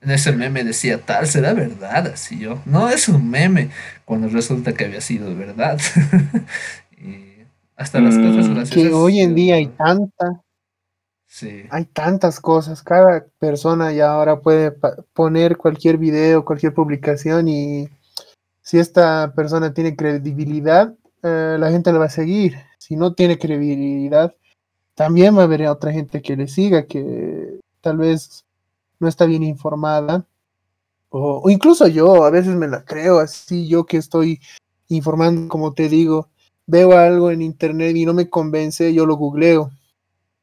En 0.00 0.10
ese 0.10 0.32
meme 0.32 0.64
decía 0.64 0.98
tal, 1.04 1.26
¿será 1.26 1.52
verdad? 1.52 2.06
Así 2.14 2.38
yo, 2.38 2.60
no 2.64 2.88
es 2.88 3.08
un 3.08 3.28
meme, 3.30 3.70
cuando 4.04 4.28
resulta 4.28 4.72
que 4.72 4.84
había 4.86 5.00
sido 5.00 5.34
verdad. 5.36 5.78
y 6.98 7.27
hasta 7.78 8.00
las 8.00 8.16
cosas 8.18 8.48
Mm. 8.48 8.54
graciosas. 8.54 8.70
Que 8.70 8.92
hoy 8.92 9.20
en 9.20 9.34
día 9.34 9.54
hay 9.54 9.68
tanta, 9.68 10.42
Sí, 11.30 11.64
hay 11.70 11.84
tantas 11.84 12.40
cosas. 12.40 12.82
Cada 12.82 13.26
persona 13.38 13.92
ya 13.92 14.12
ahora 14.12 14.40
puede 14.40 14.72
poner 15.12 15.58
cualquier 15.58 15.98
video, 15.98 16.42
cualquier 16.44 16.72
publicación 16.72 17.48
y 17.48 17.86
si 18.62 18.78
esta 18.78 19.32
persona 19.34 19.74
tiene 19.74 19.94
credibilidad, 19.94 20.94
eh, 21.22 21.56
la 21.58 21.70
gente 21.70 21.92
le 21.92 21.98
va 21.98 22.06
a 22.06 22.10
seguir. 22.10 22.56
Si 22.78 22.96
no 22.96 23.12
tiene 23.12 23.38
credibilidad, 23.38 24.34
también 24.94 25.36
va 25.36 25.42
a 25.42 25.44
haber 25.44 25.66
otra 25.68 25.92
gente 25.92 26.22
que 26.22 26.34
le 26.34 26.48
siga, 26.48 26.86
que 26.86 27.60
tal 27.82 27.98
vez 27.98 28.44
no 28.98 29.06
está 29.06 29.26
bien 29.26 29.42
informada. 29.42 30.24
O, 31.10 31.42
o 31.44 31.50
incluso 31.50 31.86
yo, 31.88 32.24
a 32.24 32.30
veces 32.30 32.54
me 32.54 32.68
la 32.68 32.84
creo 32.84 33.18
así, 33.18 33.68
yo 33.68 33.84
que 33.84 33.98
estoy 33.98 34.40
informando, 34.88 35.48
como 35.48 35.74
te 35.74 35.90
digo, 35.90 36.30
veo 36.68 36.92
algo 36.96 37.30
en 37.32 37.42
internet 37.42 37.96
y 37.96 38.04
no 38.06 38.14
me 38.14 38.28
convence, 38.28 38.92
yo 38.94 39.06
lo 39.06 39.16
googleo. 39.16 39.70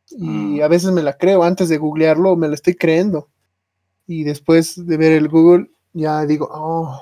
Y 0.09 0.25
Mm. 0.59 0.61
a 0.63 0.67
veces 0.67 0.91
me 0.91 1.01
la 1.03 1.17
creo, 1.17 1.43
antes 1.43 1.69
de 1.69 1.77
googlearlo 1.77 2.35
me 2.35 2.47
la 2.49 2.55
estoy 2.55 2.73
creyendo. 2.75 3.29
Y 4.07 4.23
después 4.23 4.85
de 4.85 4.97
ver 4.97 5.13
el 5.13 5.29
Google, 5.29 5.69
ya 5.93 6.25
digo, 6.25 6.49
oh. 6.51 7.01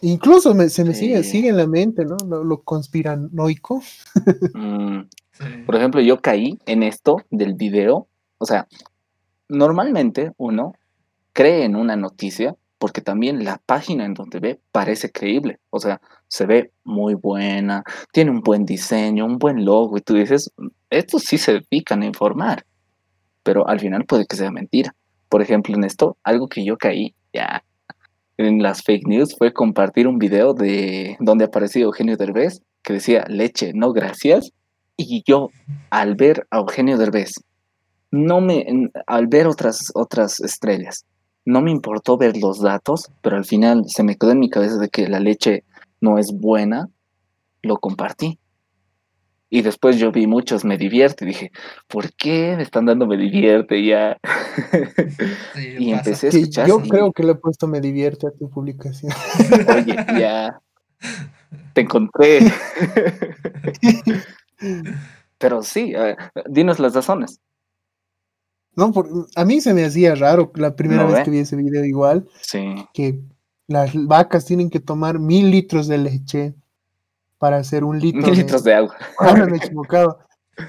Incluso 0.00 0.54
me- 0.54 0.68
se 0.68 0.84
me 0.84 0.94
sigue, 0.94 1.22
Sí. 1.22 1.30
sigue 1.30 1.48
en 1.48 1.56
la 1.56 1.66
mente, 1.66 2.04
¿no? 2.04 2.16
Lo, 2.26 2.44
lo 2.44 2.62
conspiranoico. 2.62 3.80
mm, 4.54 5.64
por 5.66 5.74
ejemplo, 5.76 6.00
yo 6.00 6.20
caí 6.20 6.58
en 6.66 6.82
esto 6.82 7.16
del 7.30 7.54
video. 7.54 8.06
O 8.38 8.44
sea, 8.46 8.66
normalmente 9.48 10.32
uno 10.36 10.74
cree 11.32 11.64
en 11.64 11.76
una 11.76 11.96
noticia 11.96 12.54
porque 12.84 13.00
también 13.00 13.46
la 13.46 13.62
página 13.64 14.04
en 14.04 14.12
donde 14.12 14.40
ve 14.40 14.60
parece 14.70 15.10
creíble. 15.10 15.58
O 15.70 15.80
sea, 15.80 16.02
se 16.28 16.44
ve 16.44 16.70
muy 16.84 17.14
buena, 17.14 17.82
tiene 18.12 18.30
un 18.30 18.42
buen 18.42 18.66
diseño, 18.66 19.24
un 19.24 19.38
buen 19.38 19.64
logo, 19.64 19.96
y 19.96 20.02
tú 20.02 20.12
dices, 20.12 20.50
estos 20.90 21.22
sí 21.22 21.38
se 21.38 21.62
dedican 21.70 22.02
a 22.02 22.04
informar, 22.04 22.66
pero 23.42 23.66
al 23.66 23.80
final 23.80 24.04
puede 24.04 24.26
que 24.26 24.36
sea 24.36 24.50
mentira. 24.50 24.94
Por 25.30 25.40
ejemplo, 25.40 25.74
en 25.74 25.84
esto, 25.84 26.18
algo 26.22 26.46
que 26.46 26.62
yo 26.62 26.76
caí 26.76 27.14
ya 27.32 27.64
en 28.36 28.62
las 28.62 28.82
fake 28.82 29.08
news 29.08 29.34
fue 29.34 29.54
compartir 29.54 30.06
un 30.06 30.18
video 30.18 30.52
de 30.52 31.16
donde 31.20 31.46
apareció 31.46 31.86
Eugenio 31.86 32.18
Derbez 32.18 32.60
que 32.82 32.92
decía 32.92 33.24
leche, 33.28 33.72
no 33.74 33.94
gracias. 33.94 34.50
Y 34.98 35.22
yo, 35.26 35.48
al 35.88 36.16
ver 36.16 36.46
a 36.50 36.58
Eugenio 36.58 36.98
Derbez, 36.98 37.32
no 38.10 38.42
me, 38.42 38.90
al 39.06 39.26
ver 39.26 39.46
otras, 39.46 39.90
otras 39.94 40.38
estrellas, 40.40 41.06
no 41.44 41.60
me 41.60 41.70
importó 41.70 42.16
ver 42.16 42.36
los 42.36 42.60
datos, 42.60 43.10
pero 43.20 43.36
al 43.36 43.44
final 43.44 43.84
se 43.88 44.02
me 44.02 44.16
quedó 44.16 44.32
en 44.32 44.40
mi 44.40 44.50
cabeza 44.50 44.78
de 44.78 44.88
que 44.88 45.08
la 45.08 45.20
leche 45.20 45.64
no 46.00 46.18
es 46.18 46.32
buena, 46.32 46.88
lo 47.62 47.78
compartí. 47.78 48.38
Y 49.50 49.62
después 49.62 49.98
yo 49.98 50.10
vi 50.10 50.26
muchos 50.26 50.64
me 50.64 50.76
divierte 50.76 51.24
y 51.24 51.28
dije, 51.28 51.52
¿por 51.86 52.12
qué 52.14 52.54
me 52.56 52.62
están 52.64 52.86
dando 52.86 53.06
me 53.06 53.16
divierte 53.16 53.84
ya? 53.84 54.18
y 55.78 55.92
empecé 55.92 56.26
a 56.26 56.30
escuchar. 56.30 56.66
Yo 56.66 56.80
creo 56.80 57.12
que 57.12 57.22
le 57.22 57.32
he 57.32 57.36
puesto 57.36 57.68
me 57.68 57.80
divierte 57.80 58.26
a 58.26 58.30
tu 58.32 58.50
publicación. 58.50 59.12
Oye, 59.76 59.94
ya. 60.18 60.60
Te 61.72 61.82
encontré. 61.82 62.40
Pero 65.38 65.62
sí, 65.62 65.92
dinos 66.48 66.80
las 66.80 66.94
razones. 66.94 67.40
No, 68.76 68.92
a 69.36 69.44
mí 69.44 69.60
se 69.60 69.74
me 69.74 69.84
hacía 69.84 70.14
raro 70.14 70.50
la 70.54 70.74
primera 70.74 71.04
vez 71.04 71.24
que 71.24 71.30
vi 71.30 71.38
ese 71.38 71.56
video 71.56 71.84
igual. 71.84 72.28
Sí. 72.40 72.74
Que 72.92 73.20
las 73.66 73.92
vacas 74.06 74.44
tienen 74.44 74.70
que 74.70 74.80
tomar 74.80 75.18
mil 75.18 75.50
litros 75.50 75.86
de 75.86 75.98
leche 75.98 76.54
para 77.38 77.58
hacer 77.58 77.84
un 77.84 77.98
litro. 77.98 78.22
Mil 78.22 78.38
litros 78.38 78.64
de 78.64 78.74
agua. 78.74 78.96
Ahora 79.18 79.46
me 79.46 79.54
he 79.54 79.56
equivocado. 79.56 80.18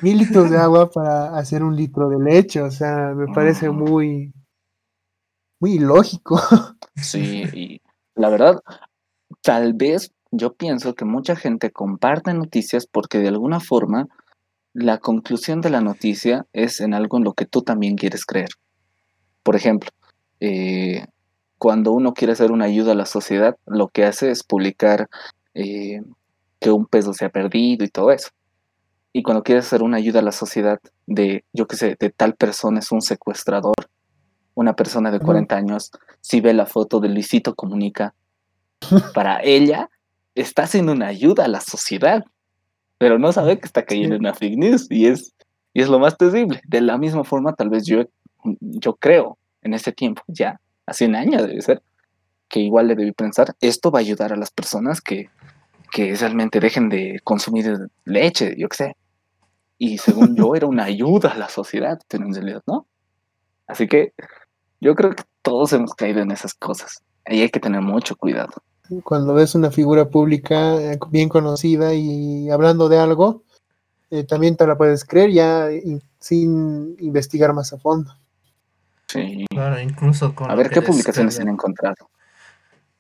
Mil 0.02 0.18
litros 0.18 0.50
de 0.50 0.58
agua 0.58 0.90
para 0.90 1.38
hacer 1.38 1.64
un 1.64 1.76
litro 1.76 2.10
de 2.10 2.20
leche. 2.20 2.62
O 2.62 2.72
sea, 2.72 3.14
me 3.16 3.28
parece 3.34 3.70
muy, 3.70 4.34
muy 5.60 5.74
ilógico. 5.74 6.40
Sí, 6.96 7.44
y 7.54 7.82
la 8.16 8.30
verdad, 8.30 8.62
tal 9.42 9.74
vez 9.74 10.12
yo 10.32 10.54
pienso 10.54 10.96
que 10.96 11.06
mucha 11.06 11.36
gente 11.36 11.72
comparte 11.72 12.34
noticias 12.34 12.88
porque 12.88 13.20
de 13.20 13.28
alguna 13.30 13.60
forma 13.60 14.08
la 14.76 14.98
conclusión 14.98 15.62
de 15.62 15.70
la 15.70 15.80
noticia 15.80 16.46
es 16.52 16.82
en 16.82 16.94
algo 16.94 17.18
en 17.18 17.24
lo 17.24 17.32
que 17.32 17.46
tú 17.46 17.62
también 17.62 17.96
quieres 17.96 18.26
creer. 18.26 18.50
Por 19.42 19.56
ejemplo, 19.56 19.90
eh, 20.42 21.06
cuando 21.58 21.94
uno 21.94 22.14
quiere 22.14 22.34
hacer 22.34 22.52
una 22.52 22.66
ayuda 22.66 22.92
a 22.92 22.96
la 22.96 23.06
sociedad, 23.06 23.56
lo 23.66 23.88
que 23.88 24.04
hace 24.04 24.32
es 24.32 24.44
publicar 24.44 25.08
eh, 25.54 26.04
que 26.60 26.72
un 26.72 26.88
peso 26.88 27.14
se 27.14 27.24
ha 27.24 27.30
perdido 27.30 27.86
y 27.86 27.88
todo 27.88 28.12
eso. 28.12 28.32
Y 29.14 29.24
cuando 29.24 29.44
quiere 29.44 29.60
hacer 29.60 29.82
una 29.82 29.96
ayuda 29.96 30.20
a 30.20 30.24
la 30.24 30.34
sociedad 30.34 30.82
de, 31.08 31.46
yo 31.54 31.68
qué 31.68 31.78
sé, 31.78 31.96
de 31.98 32.10
tal 32.10 32.36
persona 32.36 32.80
es 32.80 32.92
un 32.92 33.02
secuestrador, 33.02 33.76
una 34.56 34.76
persona 34.76 35.10
de 35.10 35.22
40 35.22 35.56
años, 35.56 35.92
si 36.20 36.42
ve 36.42 36.54
la 36.54 36.66
foto 36.66 37.00
de 37.00 37.08
Luisito 37.08 37.56
Comunica, 37.56 38.14
para 39.14 39.42
ella 39.42 39.90
está 40.36 40.64
haciendo 40.64 40.92
una 40.92 41.08
ayuda 41.08 41.46
a 41.46 41.48
la 41.48 41.62
sociedad 41.62 42.26
pero 42.98 43.20
no 43.20 43.32
sabe 43.32 43.60
que 43.60 43.66
está 43.66 43.84
cayendo 43.84 44.16
en 44.16 44.22
una 44.22 44.34
fake 44.34 44.58
news 44.58 44.88
y 44.90 45.08
es, 45.08 45.34
y 45.74 45.82
es 45.82 45.90
lo 45.90 46.00
más 46.00 46.18
terrible. 46.18 46.62
De 46.66 46.82
la 46.82 46.98
misma 46.98 47.24
forma, 47.24 47.54
tal 47.54 47.70
vez 47.70 47.86
yo, 47.86 48.04
yo 48.60 48.96
creo 48.96 49.38
en 49.62 49.74
ese 49.74 49.92
tiempo, 49.92 50.22
ya 50.28 50.60
hace 50.86 51.06
un 51.06 51.16
año 51.16 51.42
debe 51.42 51.62
ser, 51.62 51.82
que 52.48 52.60
igual 52.60 52.88
le 52.88 52.96
debí 52.96 53.12
pensar, 53.12 53.56
esto 53.60 53.92
va 53.92 54.00
a 54.00 54.02
ayudar 54.02 54.32
a 54.32 54.38
las 54.38 54.52
personas 54.52 55.02
que, 55.02 55.30
que 55.92 56.16
realmente 56.16 56.60
dejen 56.60 56.90
de 56.90 57.20
consumir 57.24 57.90
leche, 58.06 58.56
yo 58.58 58.70
qué 58.70 58.78
sé. 58.78 58.98
Y 59.78 59.98
según 59.98 60.36
yo 60.36 60.56
era 60.56 60.68
una 60.68 60.86
ayuda 60.86 61.32
a 61.32 61.38
la 61.38 61.50
sociedad, 61.50 62.00
pero 62.08 62.26
en 62.26 62.34
realidad 62.34 62.64
no. 62.68 62.88
Así 63.68 63.88
que 63.88 64.14
yo 64.80 64.96
creo 64.96 65.12
que 65.12 65.24
todos 65.42 65.74
hemos 65.74 65.94
caído 65.96 66.22
en 66.22 66.32
esas 66.32 66.54
cosas. 66.54 67.04
Ahí 67.26 67.42
hay 67.42 67.50
que 67.50 67.60
tener 67.60 67.82
mucho 67.82 68.16
cuidado 68.16 68.54
cuando 69.04 69.34
ves 69.34 69.56
una 69.56 69.72
figura 69.72 70.06
pública 70.10 70.76
eh, 70.82 71.00
bien 71.10 71.30
conocida 71.30 71.94
y 71.94 72.50
hablando 72.50 72.90
de 72.90 73.00
algo, 73.00 73.44
eh, 74.12 74.24
también 74.24 74.56
te 74.56 74.68
la 74.68 74.78
puedes 74.78 75.06
creer 75.06 75.32
ya 75.32 75.68
sin 76.20 76.96
investigar 77.00 77.54
más 77.54 77.74
a 77.74 77.78
fondo. 77.78 78.16
Sí. 79.08 79.46
Claro, 79.50 79.80
incluso 79.80 80.34
con... 80.36 80.50
A 80.50 80.56
ver 80.56 80.70
qué 80.70 80.82
publicaciones 80.82 81.40
han 81.40 81.50
encontrado. 81.50 82.10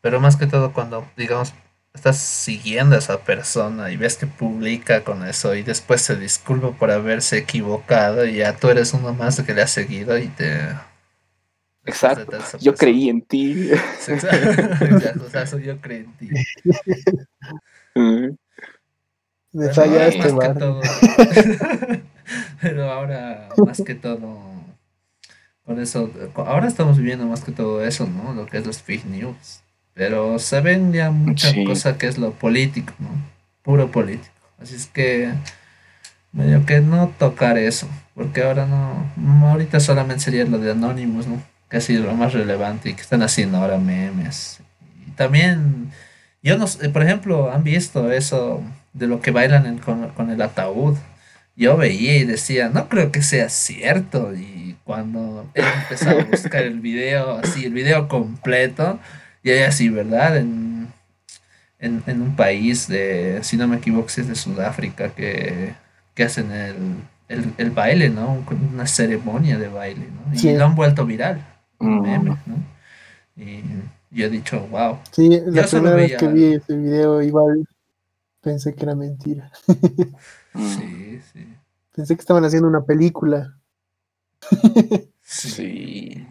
Pero 0.01 0.19
más 0.19 0.35
que 0.35 0.45
todo 0.45 0.71
cuando, 0.71 1.05
digamos, 1.17 1.53
estás 1.95 2.17
siguiendo 2.17 2.95
a 2.95 2.99
esa 2.99 3.21
persona 3.21 3.89
y 3.89 3.97
ves 3.97 4.17
que 4.17 4.27
publica 4.27 5.03
con 5.03 5.25
eso 5.25 5.55
y 5.55 5.63
después 5.63 6.01
se 6.01 6.15
disculpa 6.15 6.71
por 6.71 6.91
haberse 6.91 7.37
equivocado 7.37 8.25
y 8.25 8.35
ya 8.37 8.55
tú 8.57 8.69
eres 8.69 8.93
uno 8.93 9.13
más 9.13 9.41
que 9.41 9.53
le 9.53 9.61
ha 9.61 9.67
seguido 9.67 10.17
y 10.17 10.27
te 10.27 10.75
Exacto. 11.85 12.37
Yo 12.59 12.73
creí 12.75 13.09
en 13.09 13.21
ti. 13.21 13.69
Exacto. 14.07 15.57
yo 15.57 15.79
creí 15.81 16.05
en 16.05 16.13
ti. 16.17 16.29
Me 19.53 19.73
fallaste, 19.73 20.33
Pero 22.61 22.91
ahora, 22.91 23.49
más 23.65 23.81
que 23.81 23.95
todo, 23.95 24.41
por 25.63 25.79
eso, 25.79 26.11
ahora 26.35 26.67
estamos 26.67 26.97
viviendo 26.97 27.25
más 27.25 27.41
que 27.41 27.53
todo 27.53 27.85
eso, 27.85 28.05
¿no? 28.07 28.33
Lo 28.33 28.47
que 28.47 28.57
es 28.57 28.65
los 28.65 28.81
fake 28.81 29.05
news. 29.05 29.61
Pero 29.93 30.39
se 30.39 30.59
ven 30.59 30.91
ya 30.91 31.09
mucha 31.09 31.53
cosa 31.65 31.97
que 31.97 32.07
es 32.07 32.17
lo 32.17 32.31
político, 32.31 32.93
¿no? 32.99 33.09
Puro 33.61 33.91
político. 33.91 34.33
Así 34.59 34.75
es 34.75 34.87
que, 34.87 35.31
medio 36.33 36.65
que 36.65 36.81
no 36.81 37.13
tocar 37.17 37.57
eso, 37.57 37.87
porque 38.13 38.43
ahora 38.43 38.65
no, 38.65 39.07
ahorita 39.47 39.79
solamente 39.79 40.23
sería 40.25 40.43
lo 40.43 40.59
de 40.59 40.71
Anonymous, 40.71 41.27
¿no? 41.27 41.41
Que 41.69 41.77
ha 41.77 41.81
sido 41.81 42.05
lo 42.05 42.13
más 42.13 42.33
relevante 42.33 42.89
y 42.89 42.93
que 42.93 43.01
están 43.01 43.21
haciendo 43.21 43.57
ahora 43.57 43.77
memes. 43.77 44.59
Y 45.07 45.11
también, 45.11 45.91
yo 46.43 46.57
no 46.57 46.65
por 46.93 47.03
ejemplo, 47.03 47.51
han 47.51 47.63
visto 47.63 48.11
eso 48.11 48.63
de 48.93 49.07
lo 49.07 49.21
que 49.21 49.31
bailan 49.31 49.77
con, 49.79 50.29
el 50.29 50.41
ataúd. 50.41 50.97
Yo 51.55 51.77
veía 51.77 52.17
y 52.17 52.25
decía, 52.25 52.69
no 52.69 52.89
creo 52.89 53.11
que 53.11 53.21
sea 53.21 53.49
cierto. 53.49 54.33
Y 54.35 54.77
cuando 54.83 55.49
él 55.53 55.65
empezó 55.83 56.09
a 56.09 56.23
buscar 56.23 56.63
el 56.63 56.79
video, 56.79 57.39
así, 57.39 57.65
el 57.65 57.73
video 57.73 58.07
completo, 58.07 58.99
y 59.43 59.51
hay 59.51 59.59
así, 59.59 59.89
¿verdad? 59.89 60.37
En, 60.37 60.87
en, 61.79 62.21
un 62.21 62.35
país 62.35 62.87
de, 62.87 63.39
si 63.43 63.57
no 63.57 63.67
me 63.67 63.77
equivoco, 63.77 64.07
es 64.07 64.27
de 64.27 64.35
Sudáfrica, 64.35 65.09
que, 65.09 65.73
que 66.13 66.23
hacen 66.23 66.51
el, 66.51 67.53
el, 67.57 67.71
baile, 67.71 68.09
¿no? 68.09 68.43
Una 68.73 68.87
ceremonia 68.87 69.57
de 69.57 69.67
baile, 69.67 70.07
¿no? 70.07 70.33
Y 70.33 70.57
lo 70.57 70.65
han 70.65 70.75
vuelto 70.75 71.05
viral. 71.05 71.45
Y 73.35 73.63
yo 74.11 74.25
he 74.25 74.29
dicho, 74.29 74.65
wow. 74.67 74.99
Sí, 75.11 75.41
la 75.45 75.65
primera 75.65 75.95
vez 75.95 76.15
que 76.17 76.27
vi 76.27 76.53
ese 76.53 76.75
video 76.75 77.21
igual 77.21 77.67
pensé 78.41 78.73
que 78.73 78.83
era 78.83 78.95
mentira. 78.95 79.51
sí, 80.55 81.21
sí. 81.33 81.47
Pensé 81.93 82.15
que 82.15 82.21
estaban 82.21 82.45
haciendo 82.45 82.67
una 82.67 82.83
película. 82.83 83.57
sí. 85.21 86.25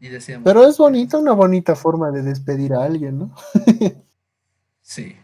Y 0.00 0.08
decíamos, 0.08 0.44
Pero 0.44 0.66
es 0.66 0.76
bonita, 0.76 1.16
una 1.16 1.32
bonita 1.32 1.74
forma 1.74 2.10
de 2.10 2.22
despedir 2.22 2.74
a 2.74 2.84
alguien, 2.84 3.18
¿no? 3.18 3.34
sí. 4.82 5.16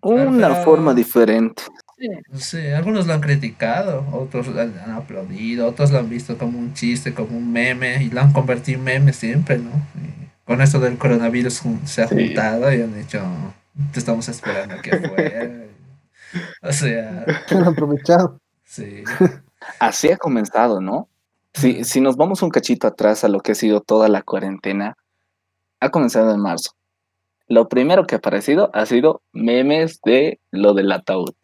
Una 0.00 0.54
forma 0.56 0.94
diferente. 0.94 1.62
Sí, 2.34 2.68
algunos 2.68 3.06
lo 3.06 3.14
han 3.14 3.20
criticado, 3.20 4.06
otros 4.12 4.48
lo 4.48 4.60
han 4.60 4.90
aplaudido, 4.90 5.68
otros 5.68 5.90
lo 5.90 5.98
han 5.98 6.08
visto 6.08 6.36
como 6.36 6.58
un 6.58 6.74
chiste, 6.74 7.14
como 7.14 7.36
un 7.38 7.52
meme, 7.52 8.02
y 8.02 8.10
lo 8.10 8.20
han 8.20 8.32
convertido 8.32 8.78
en 8.78 8.84
meme 8.84 9.12
siempre, 9.12 9.58
¿no? 9.58 9.70
con 10.44 10.60
esto 10.60 10.78
del 10.78 10.98
coronavirus 10.98 11.62
se 11.84 12.02
ha 12.02 12.08
juntado 12.08 12.72
y 12.72 12.82
han 12.82 12.94
dicho, 12.94 13.22
te 13.92 13.98
estamos 13.98 14.28
esperando 14.28 14.74
aquí 14.74 14.90
afuera. 14.90 15.66
o 16.62 16.72
sea... 16.72 17.24
Han 17.50 17.64
aprovechado. 17.64 18.40
Sí. 18.64 19.04
Así 19.80 20.10
ha 20.10 20.18
comenzado, 20.18 20.80
¿no? 20.80 21.08
Si, 21.54 21.84
si 21.84 22.00
nos 22.00 22.16
vamos 22.16 22.42
un 22.42 22.50
cachito 22.50 22.86
atrás 22.86 23.24
a 23.24 23.28
lo 23.28 23.40
que 23.40 23.52
ha 23.52 23.54
sido 23.54 23.80
toda 23.80 24.08
la 24.08 24.22
cuarentena, 24.22 24.96
ha 25.80 25.90
comenzado 25.90 26.34
en 26.34 26.40
marzo. 26.40 26.72
Lo 27.46 27.68
primero 27.68 28.06
que 28.06 28.14
ha 28.14 28.18
aparecido 28.18 28.70
ha 28.74 28.84
sido 28.84 29.22
memes 29.32 30.00
de 30.04 30.40
lo 30.50 30.74
del 30.74 30.92
ataúd. 30.92 31.34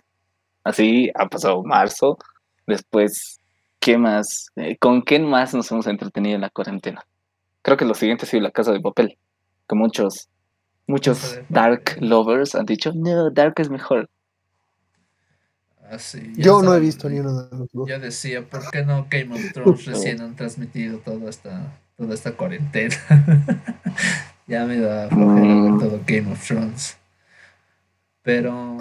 Así 0.65 1.11
ha 1.15 1.27
pasado 1.27 1.63
marzo. 1.63 2.19
Después, 2.67 3.39
¿qué 3.79 3.97
más? 3.99 4.51
Eh, 4.57 4.77
¿Con 4.79 5.03
qué 5.03 5.19
más 5.19 5.55
nos 5.55 5.71
hemos 5.73 5.87
entretenido 5.87 6.35
en 6.35 6.43
la 6.43 6.51
cuarentena? 6.51 7.05
Creo 7.63 7.77
que 7.77 7.85
lo 7.85 7.95
siguiente 7.95 8.25
ha 8.25 8.29
sido 8.29 8.43
la 8.43 8.51
casa 8.51 8.73
de 8.73 8.81
papel. 8.81 9.19
Que 9.69 9.75
muchos, 9.77 10.29
muchos 10.87 11.39
Dark 11.49 11.97
lovers 12.01 12.55
han 12.55 12.67
dicho, 12.67 12.93
no, 12.95 13.31
Dark 13.31 13.55
es 13.59 13.71
mejor. 13.71 14.09
Ah, 15.91 15.97
Yo 16.37 16.63
no 16.63 16.75
he 16.75 16.81
visto 16.81 17.09
ni 17.09 17.19
uno 17.19 17.43
de 17.43 17.57
los 17.57 17.69
dos. 17.73 17.89
Yo 17.89 17.99
decía, 17.99 18.43
¿por 18.49 18.71
qué 18.71 18.85
no 18.85 19.07
Game 19.11 19.35
of 19.35 19.53
Thrones 19.53 19.85
recién 19.87 20.21
han 20.21 20.37
transmitido 20.37 20.99
toda 20.99 21.29
esta, 21.29 21.73
toda 21.97 22.15
esta 22.15 22.33
cuarentena. 22.33 22.95
ya 24.47 24.65
me 24.67 24.79
da 24.79 25.09
Mm. 25.11 25.79
todo 25.81 26.01
Game 26.07 26.31
of 26.33 26.47
Thrones. 26.47 26.97
Pero 28.23 28.77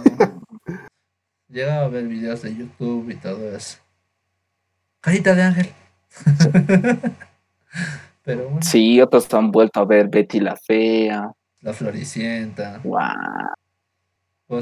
llegaba 1.49 1.85
a 1.85 1.89
ver 1.89 2.07
videos 2.07 2.41
de 2.41 2.55
YouTube 2.55 3.09
y 3.09 3.15
todo 3.15 3.55
eso. 3.55 3.77
Carita 5.01 5.33
de 5.35 5.41
ángel. 5.43 5.69
Pero 8.23 8.43
bueno, 8.45 8.61
Sí, 8.61 8.99
otros 9.01 9.33
han 9.33 9.51
vuelto 9.51 9.79
a 9.79 9.85
ver 9.85 10.07
Betty 10.09 10.39
la 10.39 10.55
Fea. 10.55 11.31
la 11.61 11.73
Floricienta. 11.73 12.81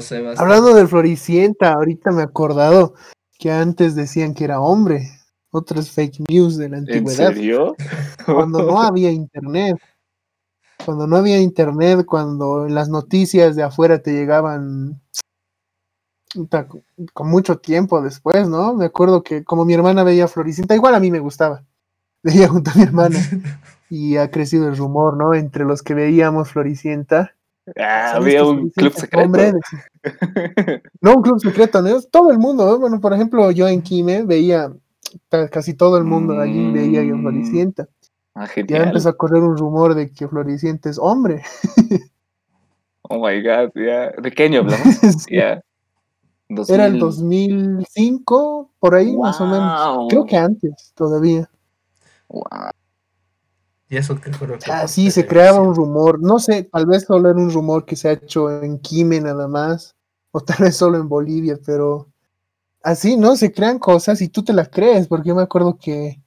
Sebas, 0.00 0.38
Hablando 0.38 0.74
del 0.74 0.86
Floricienta, 0.88 1.72
ahorita 1.72 2.10
me 2.10 2.20
he 2.22 2.24
acordado 2.24 2.94
que 3.38 3.50
antes 3.50 3.94
decían 3.94 4.34
que 4.34 4.44
era 4.44 4.60
hombre. 4.60 5.08
Otras 5.50 5.90
fake 5.90 6.28
news 6.28 6.58
de 6.58 6.68
la 6.68 6.76
¿En 6.78 6.82
antigüedad. 6.84 7.28
serio? 7.32 7.74
Cuando 8.26 8.62
no 8.62 8.82
había 8.82 9.10
internet. 9.10 9.76
Cuando 10.84 11.06
no 11.06 11.16
había 11.16 11.38
internet, 11.40 12.04
cuando 12.06 12.66
en 12.66 12.74
las 12.74 12.88
noticias 12.90 13.56
de 13.56 13.62
afuera 13.62 13.98
te 14.00 14.12
llegaban 14.12 15.00
con 17.12 17.28
mucho 17.28 17.58
tiempo 17.58 18.00
después, 18.02 18.48
¿no? 18.48 18.74
Me 18.74 18.86
acuerdo 18.86 19.22
que 19.22 19.44
como 19.44 19.64
mi 19.64 19.74
hermana 19.74 20.04
veía 20.04 20.28
Floricienta, 20.28 20.74
igual 20.74 20.94
a 20.94 21.00
mí 21.00 21.10
me 21.10 21.20
gustaba, 21.20 21.64
veía 22.22 22.48
junto 22.48 22.70
a 22.70 22.74
mi 22.74 22.82
hermana. 22.82 23.18
y 23.90 24.16
ha 24.16 24.30
crecido 24.30 24.68
el 24.68 24.76
rumor, 24.76 25.16
¿no? 25.16 25.34
Entre 25.34 25.64
los 25.64 25.82
que 25.82 25.94
veíamos 25.94 26.50
Floricienta. 26.50 27.34
Ah, 27.78 28.12
había 28.14 28.44
un 28.44 28.70
club 28.70 28.92
secreto. 28.92 29.26
Hombre, 29.26 29.52
no, 31.00 31.16
un 31.16 31.22
club 31.22 31.38
secreto, 31.38 31.82
¿no? 31.82 32.00
Todo 32.02 32.30
el 32.30 32.38
mundo, 32.38 32.64
¿no? 32.64 32.78
bueno, 32.78 33.00
por 33.00 33.12
ejemplo, 33.12 33.50
yo 33.50 33.68
en 33.68 33.82
Quime 33.82 34.22
veía 34.22 34.72
casi 35.50 35.74
todo 35.74 35.98
el 35.98 36.04
mundo 36.04 36.38
allí 36.40 36.70
veía 36.72 37.00
a 37.00 37.04
mm. 37.04 37.20
Floricienta. 37.20 37.88
Ah, 38.34 38.46
ya 38.66 38.84
empezó 38.84 39.08
a 39.08 39.16
correr 39.16 39.42
un 39.42 39.56
rumor 39.56 39.94
de 39.94 40.10
que 40.12 40.28
Floricienta 40.28 40.88
es 40.88 40.98
hombre. 40.98 41.42
oh 43.02 43.26
my 43.26 43.42
god, 43.42 43.70
ya. 43.74 44.12
Yeah. 44.12 44.12
¿De? 44.18 45.26
Ya. 45.30 45.62
Era 46.68 46.86
el 46.86 46.98
2005, 46.98 48.70
por 48.78 48.94
ahí 48.94 49.16
más 49.16 49.40
o 49.40 49.46
menos. 49.46 50.06
Creo 50.08 50.24
que 50.24 50.36
antes 50.36 50.92
todavía. 50.94 51.50
Wow. 52.28 52.70
Y 53.90 53.96
eso 53.96 54.16
creo 54.16 54.58
que 54.58 54.70
Ah, 54.70 54.86
sí, 54.86 55.10
se 55.10 55.26
creaba 55.26 55.60
un 55.60 55.74
rumor. 55.74 56.20
No 56.20 56.38
sé, 56.38 56.64
tal 56.64 56.86
vez 56.86 57.04
solo 57.04 57.30
era 57.30 57.38
un 57.38 57.50
rumor 57.50 57.84
que 57.84 57.96
se 57.96 58.08
ha 58.08 58.12
hecho 58.12 58.62
en 58.62 58.78
Quime 58.78 59.20
nada 59.20 59.48
más, 59.48 59.96
o 60.30 60.40
tal 60.40 60.56
vez 60.60 60.76
solo 60.76 60.98
en 60.98 61.08
Bolivia, 61.08 61.58
pero 61.64 62.08
así, 62.82 63.16
¿no? 63.16 63.36
Se 63.36 63.52
crean 63.52 63.78
cosas 63.78 64.20
y 64.20 64.28
tú 64.28 64.42
te 64.42 64.52
las 64.52 64.68
crees, 64.68 65.08
porque 65.08 65.28
yo 65.28 65.34
me 65.34 65.42
acuerdo 65.42 65.78
que 65.78 66.20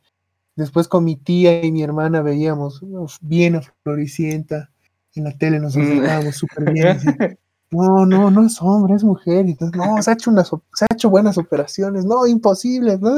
después 0.55 0.87
con 0.87 1.03
mi 1.03 1.15
tía 1.15 1.63
y 1.63 1.71
mi 1.71 1.83
hermana 1.83 2.21
veíamos 2.21 2.81
bien 3.21 3.55
a 3.55 3.61
Floricienta 3.83 4.71
en 5.15 5.25
la 5.25 5.37
tele, 5.37 5.59
nos 5.59 5.75
mm. 5.75 5.85
sentábamos 5.85 6.35
súper 6.35 6.73
bien. 6.73 6.87
Así. 6.87 7.07
no, 7.71 8.05
no, 8.05 8.29
no 8.29 8.45
es 8.45 8.61
hombre, 8.61 8.95
es 8.95 9.03
mujer. 9.03 9.47
Y 9.47 9.51
entonces, 9.51 9.75
no, 9.77 10.01
se 10.01 10.11
ha 10.11 10.13
hecho, 10.13 10.29
unas, 10.29 10.49
se 10.73 10.85
ha 10.85 10.93
hecho 10.93 11.09
buenas 11.09 11.37
operaciones. 11.37 12.05
No, 12.05 12.27
imposible, 12.27 12.97
¿no? 12.99 13.17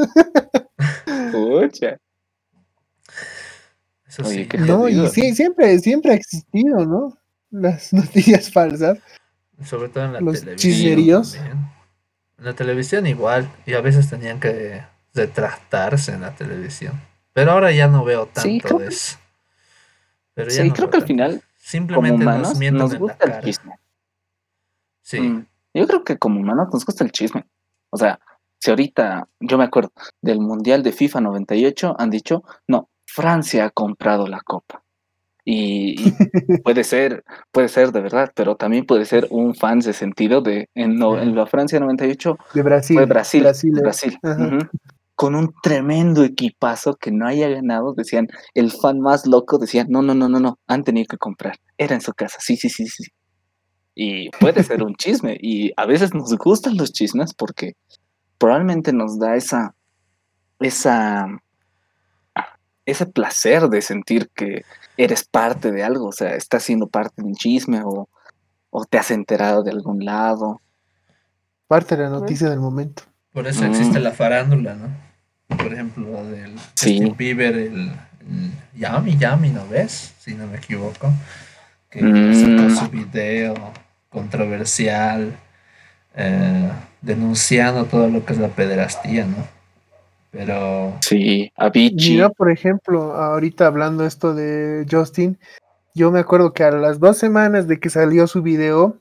Pucha. 1.32 1.98
Eso 4.06 4.22
Oye, 4.24 4.44
sí. 4.44 4.48
qué 4.48 4.58
No, 4.58 4.88
y 4.88 5.08
sí, 5.08 5.34
siempre, 5.34 5.78
siempre 5.80 6.12
ha 6.12 6.14
existido, 6.14 6.86
¿no? 6.86 7.18
Las 7.50 7.92
noticias 7.92 8.52
falsas. 8.52 8.98
Sobre 9.64 9.88
todo 9.88 10.04
en 10.04 10.12
la 10.14 10.20
Los 10.20 10.40
televisión. 10.40 11.24
En 12.38 12.44
la 12.44 12.54
televisión 12.54 13.06
igual. 13.06 13.50
Y 13.66 13.74
a 13.74 13.80
veces 13.80 14.08
tenían 14.08 14.38
que 14.38 14.82
retractarse 15.14 16.12
en 16.12 16.20
la 16.20 16.34
televisión. 16.34 17.00
Pero 17.32 17.52
ahora 17.52 17.72
ya 17.72 17.88
no 17.88 18.04
veo 18.04 18.26
tanto 18.26 18.42
Sí, 18.42 18.60
creo 18.60 18.78
de 18.78 18.88
eso. 18.88 19.18
Pero 20.34 20.50
ya 20.50 20.62
Sí, 20.62 20.68
no 20.68 20.74
creo 20.74 20.90
que 20.90 20.96
al 20.96 21.06
final, 21.06 21.30
como 21.32 21.42
Simplemente 21.56 22.24
nos 22.24 22.34
humanos, 22.34 22.58
mienten 22.58 22.78
nos 22.78 22.92
en 22.92 22.94
la 22.94 22.98
gusta 23.00 23.24
el 23.24 23.44
chisme. 23.44 23.72
Sí. 25.04 25.20
Mm, 25.20 25.46
Yo 25.74 25.86
creo 25.86 26.02
que 26.02 26.18
como 26.18 26.40
humanos 26.40 26.68
nos 26.72 26.84
gusta 26.84 27.04
el 27.04 27.12
chisme. 27.12 27.44
O 27.90 27.96
sea, 27.96 28.18
si 28.58 28.70
ahorita, 28.70 29.28
yo 29.40 29.58
me 29.58 29.64
acuerdo 29.64 29.92
del 30.22 30.40
Mundial 30.40 30.82
de 30.82 30.92
FIFA 30.92 31.20
98, 31.20 31.94
han 31.98 32.10
dicho, 32.10 32.42
no, 32.66 32.88
Francia 33.06 33.66
ha 33.66 33.70
comprado 33.70 34.26
la 34.26 34.40
copa. 34.40 34.82
Y, 35.44 36.00
y 36.00 36.12
puede 36.64 36.84
ser, 36.84 37.22
puede 37.52 37.68
ser 37.68 37.92
de 37.92 38.00
verdad, 38.00 38.32
pero 38.34 38.56
también 38.56 38.86
puede 38.86 39.04
ser 39.04 39.26
un 39.30 39.54
fan 39.54 39.80
de 39.80 39.92
sentido 39.92 40.40
de 40.40 40.70
en, 40.74 40.96
no- 40.98 41.20
en 41.20 41.34
la 41.36 41.46
Francia 41.46 41.78
98 41.78 42.38
De 42.54 42.62
Brasil. 42.62 42.96
fue 42.96 43.04
Brasil, 43.06 43.42
Brasil, 43.42 43.76
eh. 43.76 43.80
Brasil, 43.82 44.18
con 45.14 45.34
un 45.34 45.52
tremendo 45.62 46.24
equipazo 46.24 46.94
que 46.96 47.12
no 47.12 47.26
haya 47.26 47.48
ganado, 47.48 47.92
decían, 47.94 48.26
el 48.54 48.72
fan 48.72 48.98
más 49.00 49.26
loco 49.26 49.58
decía, 49.58 49.84
no, 49.88 50.00
no, 50.02 50.14
no, 50.14 50.28
no, 50.28 50.40
no, 50.40 50.58
han 50.66 50.82
tenido 50.82 51.06
que 51.08 51.18
comprar, 51.18 51.56
era 51.78 51.94
en 51.94 52.00
su 52.00 52.12
casa, 52.14 52.38
sí, 52.40 52.56
sí, 52.56 52.68
sí, 52.70 52.88
sí. 52.88 53.04
Y 53.94 54.30
puede 54.40 54.62
ser 54.64 54.82
un 54.82 54.94
chisme, 54.96 55.36
y 55.40 55.72
a 55.76 55.86
veces 55.86 56.14
nos 56.14 56.34
gustan 56.36 56.76
los 56.76 56.92
chismes 56.92 57.32
porque 57.32 57.74
probablemente 58.38 58.92
nos 58.92 59.18
da 59.20 59.36
esa, 59.36 59.74
esa, 60.58 61.28
ese 62.86 63.06
placer 63.06 63.68
de 63.68 63.80
sentir 63.82 64.30
que 64.34 64.64
eres 64.96 65.24
parte 65.24 65.70
de 65.70 65.84
algo, 65.84 66.06
o 66.08 66.12
sea, 66.12 66.34
estás 66.34 66.64
siendo 66.64 66.88
parte 66.88 67.22
de 67.22 67.28
un 67.28 67.34
chisme 67.34 67.82
o, 67.84 68.08
o 68.70 68.84
te 68.84 68.98
has 68.98 69.10
enterado 69.10 69.62
de 69.62 69.70
algún 69.70 70.04
lado. 70.04 70.60
Parte 71.68 71.96
de 71.96 72.02
la 72.04 72.10
noticia 72.10 72.50
del 72.50 72.60
momento. 72.60 73.04
Por 73.32 73.46
eso 73.46 73.62
Mm. 73.62 73.66
existe 73.66 74.00
la 74.00 74.10
farándula, 74.12 74.74
¿no? 74.74 74.88
Por 75.56 75.72
ejemplo, 75.72 76.10
la 76.12 76.22
del 76.24 76.58
Sí. 76.74 76.98
Justin 76.98 77.16
Bieber, 77.16 77.54
el, 77.56 77.92
el 78.28 78.50
Yami 78.76 79.16
Yami, 79.16 79.50
¿no 79.50 79.66
ves? 79.68 80.14
Si 80.18 80.34
no 80.34 80.46
me 80.46 80.56
equivoco. 80.58 81.12
Que 81.90 82.02
Mm. 82.02 82.34
sacó 82.34 82.84
su 82.84 82.90
video 82.90 83.54
controversial 84.14 85.36
eh, 86.14 86.70
denunciando 87.02 87.84
todo 87.84 88.08
lo 88.08 88.24
que 88.24 88.32
es 88.32 88.38
la 88.38 88.48
pederastía, 88.48 89.26
¿no? 89.26 89.36
Pero 90.30 90.96
Sí, 91.00 91.52
Avicii. 91.56 92.14
Mira, 92.14 92.30
por 92.30 92.50
ejemplo, 92.50 93.14
ahorita 93.14 93.66
hablando 93.66 94.06
esto 94.06 94.34
de 94.34 94.86
Justin, 94.90 95.38
yo 95.94 96.10
me 96.10 96.20
acuerdo 96.20 96.52
que 96.52 96.64
a 96.64 96.70
las 96.70 96.98
dos 96.98 97.18
semanas 97.18 97.68
de 97.68 97.78
que 97.78 97.90
salió 97.90 98.26
su 98.26 98.42
video, 98.42 98.96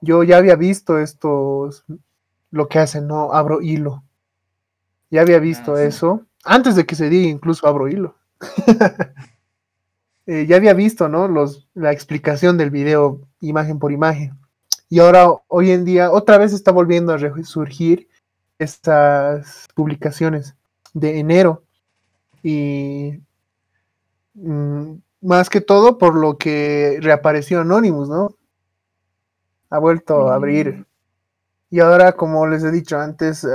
yo 0.00 0.22
ya 0.22 0.36
había 0.38 0.54
visto 0.56 0.98
estos, 0.98 1.84
lo 2.50 2.68
que 2.68 2.78
hacen, 2.78 3.06
¿no? 3.08 3.32
Abro 3.32 3.60
hilo. 3.60 4.02
Ya 5.10 5.22
había 5.22 5.38
visto 5.38 5.74
Ah, 5.74 5.78
sí. 5.80 5.84
eso. 5.88 6.22
Antes 6.44 6.76
de 6.76 6.84
que 6.86 6.94
se 6.94 7.08
diga, 7.08 7.28
incluso 7.28 7.66
abro 7.66 7.88
hilo. 7.88 8.14
Eh, 10.26 10.46
ya 10.46 10.56
había 10.56 10.72
visto, 10.72 11.08
¿no? 11.08 11.28
Los, 11.28 11.68
la 11.74 11.92
explicación 11.92 12.56
del 12.56 12.70
video 12.70 13.20
imagen 13.40 13.78
por 13.78 13.92
imagen. 13.92 14.38
Y 14.88 15.00
ahora, 15.00 15.28
hoy 15.48 15.70
en 15.70 15.84
día, 15.84 16.10
otra 16.10 16.38
vez 16.38 16.52
está 16.52 16.70
volviendo 16.70 17.12
a 17.12 17.16
resurgir 17.16 18.08
estas 18.58 19.66
publicaciones 19.74 20.54
de 20.94 21.18
enero. 21.18 21.64
Y 22.42 23.20
mm, 24.34 24.94
más 25.20 25.50
que 25.50 25.60
todo 25.60 25.98
por 25.98 26.14
lo 26.14 26.38
que 26.38 26.98
reapareció 27.00 27.60
Anonymous, 27.60 28.08
¿no? 28.08 28.36
Ha 29.70 29.78
vuelto 29.78 30.28
a 30.28 30.36
abrir. 30.36 30.74
Mm. 30.74 30.86
Y 31.70 31.80
ahora, 31.80 32.12
como 32.12 32.46
les 32.46 32.62
he 32.62 32.70
dicho 32.70 32.98
antes, 32.98 33.46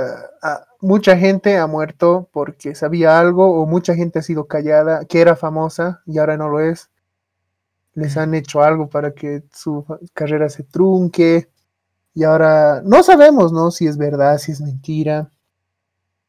ah, 0.42 0.66
mucha 0.80 1.16
gente 1.16 1.58
ha 1.58 1.66
muerto 1.66 2.28
porque 2.32 2.74
sabía 2.74 3.18
algo 3.18 3.60
o 3.60 3.66
mucha 3.66 3.94
gente 3.94 4.18
ha 4.18 4.22
sido 4.22 4.46
callada, 4.46 5.04
que 5.04 5.20
era 5.20 5.36
famosa 5.36 6.02
y 6.06 6.18
ahora 6.18 6.36
no 6.36 6.48
lo 6.48 6.60
es. 6.60 6.90
Les 7.94 8.16
han 8.16 8.34
hecho 8.34 8.62
algo 8.62 8.88
para 8.88 9.12
que 9.12 9.42
su 9.52 9.84
carrera 10.14 10.48
se 10.48 10.62
trunque. 10.62 11.50
Y 12.14 12.24
ahora 12.24 12.82
no 12.84 13.02
sabemos, 13.02 13.52
¿no? 13.52 13.70
Si 13.70 13.86
es 13.86 13.96
verdad, 13.96 14.38
si 14.38 14.52
es 14.52 14.60
mentira. 14.60 15.30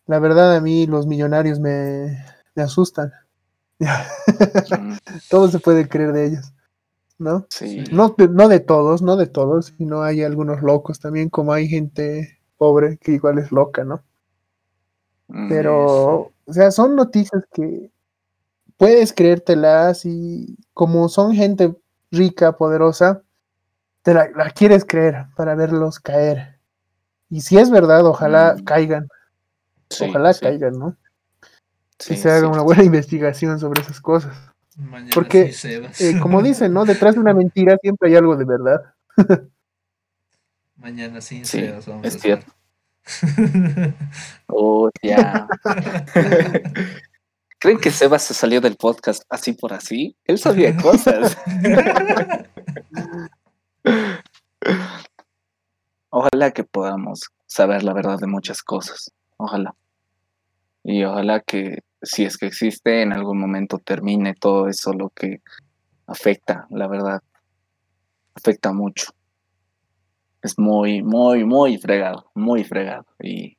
La 0.06 0.20
verdad 0.20 0.56
a 0.56 0.62
mí 0.62 0.88
los 0.88 1.08
millonarios 1.08 1.60
me, 1.60 2.18
me 2.56 2.64
asustan. 2.64 3.12
Todo 5.30 5.48
se 5.48 5.60
puede 5.60 5.88
creer 5.88 6.14
de 6.14 6.26
ellos, 6.26 6.54
¿no? 7.18 7.46
Sí. 7.50 7.84
No 7.92 8.10
de, 8.18 8.28
no 8.28 8.48
de 8.48 8.60
todos, 8.60 9.02
no 9.02 9.16
de 9.16 9.28
todos, 9.28 9.74
sino 9.78 10.04
hay 10.04 10.24
algunos 10.24 10.62
locos 10.62 11.00
también, 11.00 11.30
como 11.30 11.54
hay 11.54 11.68
gente 11.68 12.40
pobre 12.58 12.98
que 12.98 13.14
igual 13.14 13.40
es 13.40 13.52
loca, 13.52 13.84
¿no? 13.84 14.04
Pero, 15.50 16.32
o 16.46 16.54
sea, 16.54 16.72
son 16.72 16.96
noticias 16.96 17.44
que 17.54 17.89
puedes 18.78 19.13
creértelas 19.13 20.06
y 20.06 20.58
como 20.74 21.08
son 21.10 21.34
gente 21.34 21.76
rica, 22.12 22.58
poderosa, 22.58 23.22
te 24.02 24.13
la, 24.13 24.30
la 24.36 24.50
quieres 24.50 24.84
creer 24.86 25.28
para 25.36 25.56
verlos 25.56 26.00
caer. 26.00 26.58
Y 27.30 27.41
si 27.41 27.58
es 27.58 27.70
verdad, 27.72 28.06
ojalá 28.06 28.56
Mm. 28.58 28.63
caigan, 28.63 29.08
sí, 29.89 30.06
ojalá 30.10 30.34
sí, 30.34 30.41
caigan, 30.41 30.74
¿no? 30.78 30.98
sí, 32.00 32.15
que 32.15 32.17
se 32.17 32.30
haga 32.30 32.41
sí. 32.41 32.46
una 32.48 32.62
buena 32.63 32.84
investigación 32.84 33.60
sobre 33.60 33.82
esas 33.82 34.02
cosas. 34.02 34.36
mañana 34.76 35.12
Porque. 35.13 35.54
Eh, 36.00 36.20
como 36.22 36.41
dicen, 36.44 36.74
¿no? 36.74 36.84
Detrás 36.86 37.13
de 37.15 37.22
una 37.22 37.34
mentira 37.34 37.78
siempre 37.82 38.10
hay 38.10 38.15
algo 38.15 38.36
de 38.36 38.46
verdad. 38.46 38.82
mañana 40.76 41.22
sí, 41.22 41.46
Sí, 41.46 41.60
Sebas, 41.60 41.86
vamos 41.88 42.06
es 42.06 42.15
a 42.15 42.20
cierto. 42.20 42.52
Oh, 44.48 44.90
ya. 45.02 45.48
¿Creen 47.60 47.80
que 47.80 47.92
Sebas 47.92 48.24
se 48.24 48.34
salió 48.34 48.60
del 48.60 48.76
podcast 48.76 49.24
así 49.30 49.54
por 49.54 49.74
así? 49.74 50.18
Él 50.26 50.40
sabía 50.40 50.76
cosas. 50.82 51.38
Ojalá 56.10 56.52
que 56.52 56.64
podamos 56.64 57.22
saber 57.46 57.84
la 57.84 57.94
verdad 57.94 58.18
de 58.18 58.28
muchas 58.28 58.64
cosas. 58.64 59.12
Ojalá. 59.38 59.76
Y 60.84 61.04
ojalá 61.04 61.40
que 61.42 61.84
si 62.02 62.26
es 62.26 62.38
que 62.38 62.48
existe 62.48 63.04
en 63.04 63.14
algún 63.14 63.40
momento 63.40 63.78
termine 63.78 64.34
todo 64.34 64.68
eso 64.68 64.92
lo 64.94 65.10
que 65.10 65.42
afecta, 66.08 66.66
la 66.72 66.88
verdad. 66.88 67.22
Afecta 68.34 68.74
mucho. 68.74 69.12
Es 70.42 70.58
muy, 70.58 71.04
muy, 71.04 71.46
muy 71.46 71.78
fregado, 71.78 72.32
muy 72.36 72.64
fregado. 72.64 73.06
Y 73.22 73.58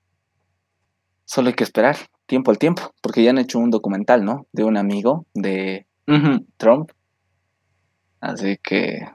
solo 1.25 1.49
hay 1.49 1.55
que 1.55 1.65
esperar 1.65 1.97
tiempo 2.27 2.51
al 2.51 2.59
tiempo, 2.59 2.93
porque 3.01 3.23
ya 3.23 3.31
han 3.31 3.39
hecho 3.39 3.59
un 3.59 3.71
documental, 3.71 4.25
¿no? 4.25 4.47
De 4.53 4.65
un 4.65 4.77
amigo 4.77 5.27
de 5.35 5.87
Trump. 6.59 6.91
Así 8.21 8.59
que 8.63 9.07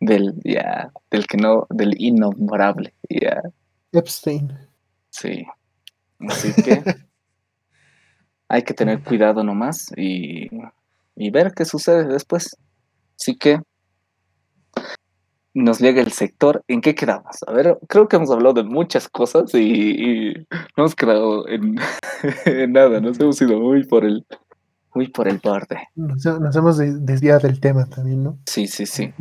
del 0.00 0.34
ya 0.44 0.90
del 1.10 1.26
que 1.26 1.36
no 1.36 1.66
del 1.68 1.94
innombrable 2.00 2.94
ya 3.08 3.42
Epstein 3.92 4.50
sí 5.10 5.44
así 6.20 6.54
que 6.62 6.82
hay 8.48 8.62
que 8.62 8.74
tener 8.74 9.02
cuidado 9.04 9.44
nomás 9.44 9.92
y, 9.96 10.48
y 11.16 11.30
ver 11.30 11.52
qué 11.54 11.66
sucede 11.66 12.06
después 12.06 12.56
así 13.18 13.36
que 13.36 13.60
nos 15.54 15.80
llega 15.80 16.00
el 16.00 16.12
sector 16.12 16.62
en 16.68 16.80
qué 16.80 16.94
quedamos 16.94 17.36
a 17.46 17.52
ver 17.52 17.78
creo 17.88 18.08
que 18.08 18.16
hemos 18.16 18.30
hablado 18.30 18.54
de 18.54 18.62
muchas 18.62 19.08
cosas 19.08 19.52
y, 19.54 20.34
no 20.76 20.84
hemos 20.84 20.94
quedado 20.94 21.48
en, 21.48 21.76
nada 22.72 23.00
nos 23.00 23.18
hemos 23.20 23.40
ido 23.42 23.58
muy 23.58 23.84
por 23.84 24.04
el 24.04 24.26
muy 24.94 25.08
por 25.08 25.28
el 25.28 25.38
borde 25.38 25.88
nos, 25.96 26.24
nos 26.24 26.56
hemos 26.56 26.78
desviado 26.78 27.40
del 27.40 27.60
tema 27.60 27.86
también 27.86 28.22
no 28.22 28.38
sí 28.46 28.66
sí 28.66 28.86
sí 28.86 29.12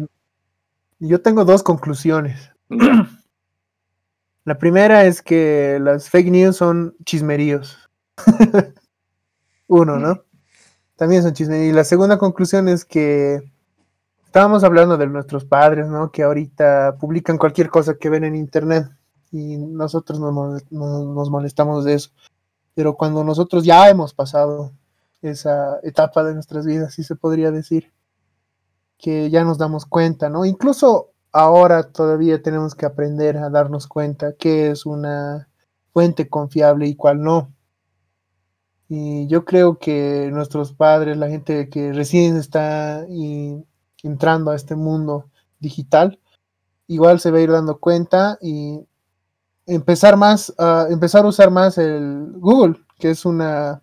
yo 1.00 1.22
tengo 1.22 1.46
dos 1.46 1.64
conclusiones. 1.64 2.52
La 4.46 4.58
primera 4.58 5.06
es 5.06 5.22
que 5.22 5.80
las 5.82 6.10
fake 6.10 6.32
news 6.32 6.58
son 6.58 6.96
chismeríos. 7.06 7.90
Uno, 9.68 9.98
¿no? 9.98 10.24
También 10.96 11.24
son 11.24 11.34
chismeríos. 11.34 11.70
Y 11.70 11.74
la 11.74 11.84
segunda 11.84 12.18
conclusión 12.18 12.68
es 12.68 12.84
que 12.84 13.44
estábamos 14.30 14.64
hablando 14.64 14.96
de 14.96 15.08
nuestros 15.08 15.44
padres, 15.44 15.88
¿no? 15.88 16.12
Que 16.12 16.22
ahorita 16.22 16.98
publican 17.00 17.40
cualquier 17.40 17.72
cosa 17.72 17.96
que 17.96 18.12
ven 18.12 18.24
en 18.24 18.36
internet 18.36 18.88
y 19.32 19.58
nosotros 19.58 20.20
nos 20.20 21.30
molestamos 21.32 21.84
de 21.84 21.96
eso. 21.96 22.12
Pero 22.76 22.96
cuando 22.96 23.24
nosotros 23.24 23.64
ya 23.64 23.90
hemos 23.90 24.14
pasado 24.14 24.72
esa 25.24 25.80
etapa 25.82 26.24
de 26.24 26.36
nuestras 26.36 26.68
vidas, 26.68 26.94
si 26.94 27.04
se 27.04 27.16
podría 27.16 27.50
decir, 27.50 27.92
que 29.00 29.32
ya 29.32 29.44
nos 29.44 29.58
damos 29.58 29.88
cuenta, 29.88 30.30
¿no? 30.30 30.46
Incluso 30.46 31.10
ahora 31.32 31.92
todavía 31.92 32.40
tenemos 32.44 32.76
que 32.76 32.86
aprender 32.86 33.36
a 33.38 33.50
darnos 33.50 33.88
cuenta 33.88 34.36
qué 34.38 34.70
es 34.70 34.86
una 34.86 35.50
fuente 35.92 36.30
confiable 36.30 36.86
y 36.86 36.96
cuál 36.96 37.24
no. 37.24 37.52
Y 38.88 39.26
yo 39.26 39.44
creo 39.44 39.80
que 39.80 40.30
nuestros 40.32 40.74
padres, 40.74 41.18
la 41.18 41.30
gente 41.30 41.68
que 41.70 41.94
recién 41.94 42.38
está 42.38 43.08
entrando 44.04 44.52
a 44.52 44.56
este 44.56 44.76
mundo 44.76 45.30
digital, 45.60 46.20
igual 46.88 47.20
se 47.20 47.32
va 47.32 47.38
a 47.38 47.42
ir 47.42 47.52
dando 47.52 47.80
cuenta 47.80 48.38
y 48.42 48.80
empezar 49.66 50.18
más, 50.18 50.54
a 50.58 50.88
empezar 50.90 51.26
a 51.26 51.30
usar 51.30 51.52
más 51.52 51.78
el 51.78 52.32
Google, 52.34 52.76
que 52.98 53.12
es 53.12 53.26
una, 53.26 53.82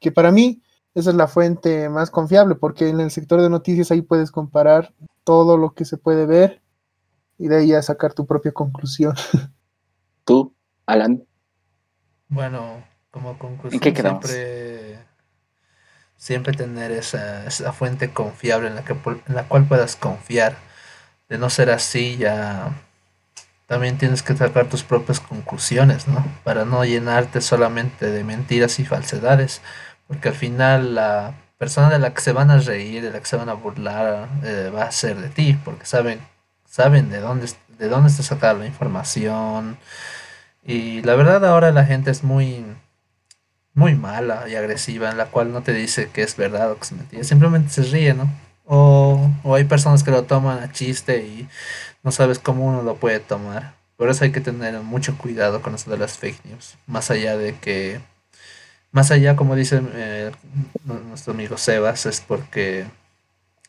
que 0.00 0.12
para 0.12 0.32
mí 0.32 0.62
esa 0.94 1.10
es 1.10 1.16
la 1.16 1.28
fuente 1.28 1.88
más 1.88 2.10
confiable, 2.10 2.54
porque 2.54 2.88
en 2.88 3.00
el 3.00 3.10
sector 3.10 3.40
de 3.40 3.50
noticias 3.50 3.90
ahí 3.90 4.02
puedes 4.02 4.30
comparar 4.30 4.94
todo 5.24 5.56
lo 5.56 5.74
que 5.74 5.84
se 5.84 5.98
puede 5.98 6.26
ver 6.26 6.62
y 7.38 7.48
de 7.48 7.56
ahí 7.56 7.72
a 7.72 7.82
sacar 7.82 8.14
tu 8.14 8.26
propia 8.26 8.52
conclusión. 8.52 9.14
¿Tú, 10.24 10.54
Alan? 10.86 11.24
Bueno, 12.28 12.84
como 13.10 13.38
conclusión, 13.38 13.80
siempre, 13.80 14.87
siempre 16.18 16.52
tener 16.52 16.92
esa, 16.92 17.46
esa, 17.46 17.72
fuente 17.72 18.10
confiable 18.10 18.68
en 18.68 18.74
la, 18.74 18.84
que, 18.84 18.92
en 18.92 19.34
la 19.34 19.44
cual 19.44 19.64
puedas 19.64 19.96
confiar. 19.96 20.56
De 21.30 21.38
no 21.38 21.48
ser 21.48 21.70
así, 21.70 22.16
ya 22.18 22.74
también 23.66 23.98
tienes 23.98 24.22
que 24.22 24.36
sacar 24.36 24.66
tus 24.66 24.82
propias 24.82 25.20
conclusiones, 25.20 26.08
¿no? 26.08 26.26
Para 26.44 26.64
no 26.66 26.84
llenarte 26.84 27.40
solamente 27.40 28.10
de 28.10 28.24
mentiras 28.24 28.78
y 28.78 28.84
falsedades 28.84 29.62
porque 30.08 30.30
al 30.30 30.34
final 30.34 30.94
la 30.94 31.34
persona 31.58 31.90
de 31.90 31.98
la 31.98 32.14
que 32.14 32.22
se 32.22 32.32
van 32.32 32.50
a 32.50 32.58
reír, 32.58 33.02
de 33.02 33.10
la 33.10 33.20
que 33.20 33.26
se 33.26 33.36
van 33.36 33.50
a 33.50 33.54
burlar, 33.54 34.28
eh, 34.42 34.72
va 34.74 34.84
a 34.84 34.90
ser 34.90 35.16
de 35.18 35.28
ti, 35.28 35.56
porque 35.64 35.84
saben, 35.84 36.20
saben 36.64 37.10
de 37.10 37.20
dónde, 37.20 37.48
de 37.78 37.88
dónde 37.88 38.08
está 38.08 38.22
sacada 38.22 38.54
la 38.54 38.66
información. 38.66 39.78
Y 40.64 41.02
la 41.02 41.14
verdad 41.14 41.44
ahora 41.44 41.70
la 41.70 41.84
gente 41.84 42.10
es 42.10 42.24
muy, 42.24 42.64
muy 43.78 43.94
mala 43.94 44.48
y 44.48 44.56
agresiva, 44.56 45.10
en 45.10 45.16
la 45.16 45.26
cual 45.26 45.52
no 45.52 45.62
te 45.62 45.72
dice 45.72 46.10
que 46.12 46.22
es 46.22 46.36
verdad 46.36 46.72
o 46.72 46.76
que 46.76 46.82
es 46.82 46.92
mentira, 46.92 47.24
simplemente 47.24 47.70
se 47.70 47.82
ríe, 47.82 48.12
¿no? 48.12 48.28
O, 48.64 49.30
o 49.44 49.54
hay 49.54 49.64
personas 49.64 50.02
que 50.02 50.10
lo 50.10 50.24
toman 50.24 50.58
a 50.62 50.72
chiste 50.72 51.22
y 51.24 51.48
no 52.02 52.10
sabes 52.10 52.38
cómo 52.40 52.66
uno 52.66 52.82
lo 52.82 52.96
puede 52.96 53.20
tomar. 53.20 53.74
Por 53.96 54.10
eso 54.10 54.24
hay 54.24 54.32
que 54.32 54.40
tener 54.40 54.80
mucho 54.80 55.16
cuidado 55.16 55.62
con 55.62 55.74
eso 55.74 55.90
de 55.90 55.98
las 55.98 56.18
fake 56.18 56.44
news. 56.44 56.76
Más 56.86 57.10
allá 57.10 57.36
de 57.36 57.56
que 57.56 58.00
más 58.90 59.10
allá, 59.10 59.36
como 59.36 59.54
dice 59.54 59.80
eh, 59.94 60.32
nuestro 60.84 61.32
amigo 61.32 61.56
Sebas, 61.56 62.06
es 62.06 62.20
porque 62.20 62.86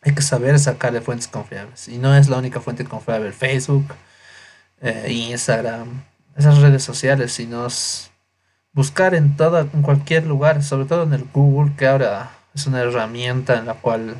hay 0.01 0.13
que 0.15 0.21
saber 0.21 0.57
sacar 0.59 0.93
de 0.93 1.01
fuentes 1.01 1.27
confiables. 1.27 1.87
Y 1.87 1.97
no 1.97 2.15
es 2.15 2.29
la 2.29 2.37
única 2.37 2.61
fuente 2.61 2.85
confiable 2.85 3.31
Facebook, 3.31 3.93
eh, 4.81 5.07
Instagram, 5.11 6.03
esas 6.35 6.59
redes 6.59 6.83
sociales, 6.83 7.33
sino 7.33 7.67
buscar 8.79 9.13
en 9.13 9.35
toda, 9.35 9.67
en 9.73 9.81
cualquier 9.81 10.25
lugar, 10.25 10.63
sobre 10.63 10.85
todo 10.85 11.03
en 11.03 11.11
el 11.11 11.25
Google, 11.33 11.75
que 11.75 11.85
ahora 11.85 12.31
es 12.55 12.65
una 12.65 12.79
herramienta 12.79 13.59
en 13.59 13.65
la 13.65 13.73
cual 13.73 14.15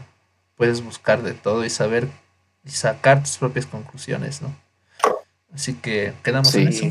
puedes 0.58 0.84
buscar 0.84 1.24
de 1.24 1.34
todo 1.34 1.64
y 1.64 1.70
saber 1.70 2.10
y 2.66 2.72
sacar 2.72 3.24
tus 3.24 3.38
propias 3.38 3.66
conclusiones, 3.66 4.42
¿no? 4.42 4.54
Así 5.54 5.76
que 5.76 6.14
quedamos 6.24 6.54
en 6.56 6.68
eso. 6.68 6.86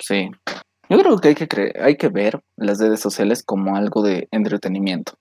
Sí, 0.00 0.32
yo 0.88 0.98
creo 0.98 1.18
que 1.18 1.28
hay 1.28 1.34
que, 1.36 1.72
hay 1.80 1.96
que 1.96 2.08
ver 2.08 2.42
las 2.56 2.80
redes 2.80 2.98
sociales 2.98 3.44
como 3.44 3.76
algo 3.76 4.02
de 4.02 4.26
entretenimiento. 4.32 5.12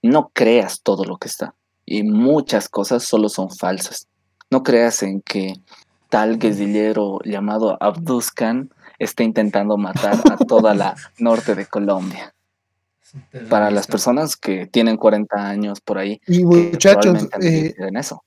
No 0.00 0.30
creas 0.32 0.80
todo 0.80 1.04
lo 1.04 1.18
que 1.18 1.28
está. 1.28 1.54
Y 1.84 2.02
muchas 2.02 2.70
cosas 2.70 3.04
solo 3.04 3.28
son 3.28 3.50
falsas. 3.50 4.08
No 4.50 4.62
creas 4.62 5.02
en 5.02 5.20
que 5.20 5.52
tal 6.08 6.38
guerrillero 6.38 7.18
llamado 7.24 7.76
Abduskan 7.78 8.70
esté 9.00 9.24
intentando 9.24 9.76
matar 9.76 10.14
a 10.30 10.36
toda 10.36 10.74
la 10.74 10.94
norte 11.18 11.56
de 11.56 11.66
Colombia. 11.66 12.32
Para 13.48 13.72
las 13.72 13.88
personas 13.88 14.36
que 14.36 14.68
tienen 14.68 14.96
40 14.96 15.36
años 15.36 15.80
por 15.80 15.98
ahí. 15.98 16.20
Y 16.28 16.44
muchachos, 16.44 17.26
eh, 17.42 17.74
eso. 17.98 18.22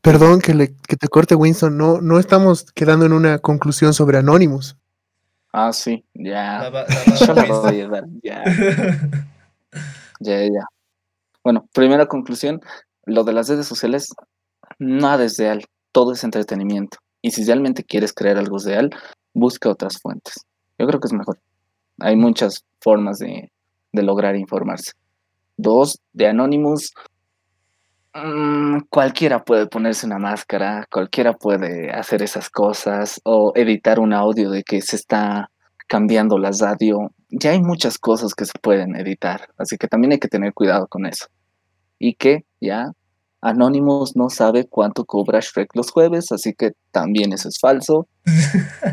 Perdón 0.00 0.40
que, 0.40 0.54
le, 0.54 0.74
que 0.88 0.96
te 0.96 1.08
corte, 1.08 1.34
Winston. 1.34 1.76
No, 1.76 2.00
no 2.00 2.18
estamos 2.18 2.64
quedando 2.72 3.04
en 3.04 3.12
una 3.12 3.38
conclusión 3.38 3.92
sobre 3.92 4.16
Anonymous. 4.16 4.78
Ah, 5.52 5.72
sí, 5.74 6.04
ya. 6.14 6.70
ya. 8.22 8.44
ya, 10.20 10.42
ya. 10.42 10.64
Bueno, 11.42 11.68
primera 11.74 12.06
conclusión, 12.06 12.62
lo 13.04 13.24
de 13.24 13.34
las 13.34 13.48
redes 13.48 13.66
sociales, 13.66 14.08
nada 14.78 15.24
es 15.24 15.36
real, 15.36 15.66
todo 15.92 16.12
es 16.12 16.24
entretenimiento. 16.24 16.96
Y 17.20 17.32
si 17.32 17.44
realmente 17.44 17.84
quieres 17.84 18.14
creer 18.14 18.38
algo 18.38 18.58
real, 18.58 18.90
busca 19.34 19.68
otras 19.68 20.00
fuentes. 20.00 20.46
Yo 20.78 20.86
creo 20.86 21.00
que 21.00 21.08
es 21.08 21.12
mejor. 21.12 21.38
Hay 22.00 22.16
muchas 22.16 22.64
formas 22.80 23.18
de, 23.18 23.52
de 23.92 24.02
lograr 24.02 24.36
informarse. 24.36 24.92
Dos, 25.56 26.00
de 26.12 26.28
Anonymous, 26.28 26.92
mm, 28.14 28.78
cualquiera 28.88 29.44
puede 29.44 29.66
ponerse 29.66 30.06
una 30.06 30.18
máscara, 30.18 30.86
cualquiera 30.90 31.32
puede 31.32 31.90
hacer 31.90 32.22
esas 32.22 32.50
cosas 32.50 33.20
o 33.24 33.52
editar 33.54 34.00
un 34.00 34.12
audio 34.12 34.50
de 34.50 34.62
que 34.62 34.80
se 34.80 34.96
está 34.96 35.50
cambiando 35.86 36.38
la 36.38 36.50
radio. 36.58 37.12
Ya 37.28 37.50
hay 37.50 37.60
muchas 37.60 37.98
cosas 37.98 38.34
que 38.34 38.46
se 38.46 38.58
pueden 38.60 38.96
editar, 38.96 39.48
así 39.58 39.76
que 39.76 39.88
también 39.88 40.12
hay 40.12 40.18
que 40.18 40.28
tener 40.28 40.52
cuidado 40.52 40.86
con 40.88 41.06
eso. 41.06 41.26
Y 41.98 42.14
que 42.14 42.44
ya 42.60 42.92
Anonymous 43.44 44.16
no 44.16 44.30
sabe 44.30 44.66
cuánto 44.66 45.04
cobra 45.04 45.40
Shrek 45.40 45.76
los 45.76 45.90
jueves, 45.90 46.32
así 46.32 46.54
que 46.54 46.72
también 46.90 47.34
eso 47.34 47.48
es 47.48 47.58
falso. 47.60 48.08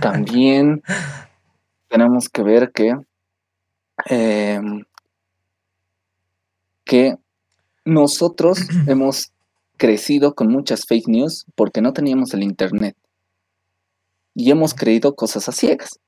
también 0.01 0.83
tenemos 1.87 2.27
que 2.27 2.43
ver 2.43 2.71
que, 2.73 2.95
em, 4.07 4.83
que 6.83 7.15
nosotros 7.85 8.59
hemos 8.87 9.31
crecido 9.77 10.35
con 10.35 10.51
muchas 10.51 10.85
fake 10.85 11.07
news 11.07 11.45
porque 11.55 11.81
no 11.81 11.93
teníamos 11.93 12.33
el 12.33 12.43
Internet. 12.43 12.97
Y 14.35 14.51
hemos 14.51 14.73
creído 14.73 15.15
cosas 15.15 15.47
a 15.47 15.53
ciegas. 15.53 15.99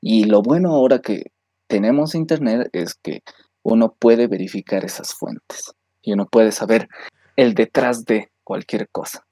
Y 0.00 0.24
lo 0.24 0.40
bueno 0.40 0.70
ahora 0.70 1.00
que 1.00 1.32
tenemos 1.66 2.14
internet 2.14 2.68
es 2.72 2.94
que 2.94 3.22
uno 3.62 3.94
puede 3.98 4.28
verificar 4.28 4.84
esas 4.84 5.14
fuentes 5.14 5.72
y 6.02 6.12
uno 6.12 6.26
puede 6.26 6.52
saber 6.52 6.88
el 7.36 7.54
detrás 7.54 8.04
de 8.04 8.30
cualquier 8.42 8.88
cosa. 8.88 9.24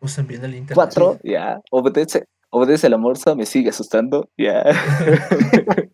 Usen 0.00 0.26
bien 0.26 0.44
el 0.44 0.54
internet. 0.54 0.74
Cuatro, 0.74 1.18
ya, 1.24 1.60
obedece, 1.70 2.24
obedece 2.50 2.88
la 2.88 2.98
morsa, 2.98 3.34
me 3.34 3.46
sigue 3.46 3.70
asustando, 3.70 4.28
ya. 4.36 4.62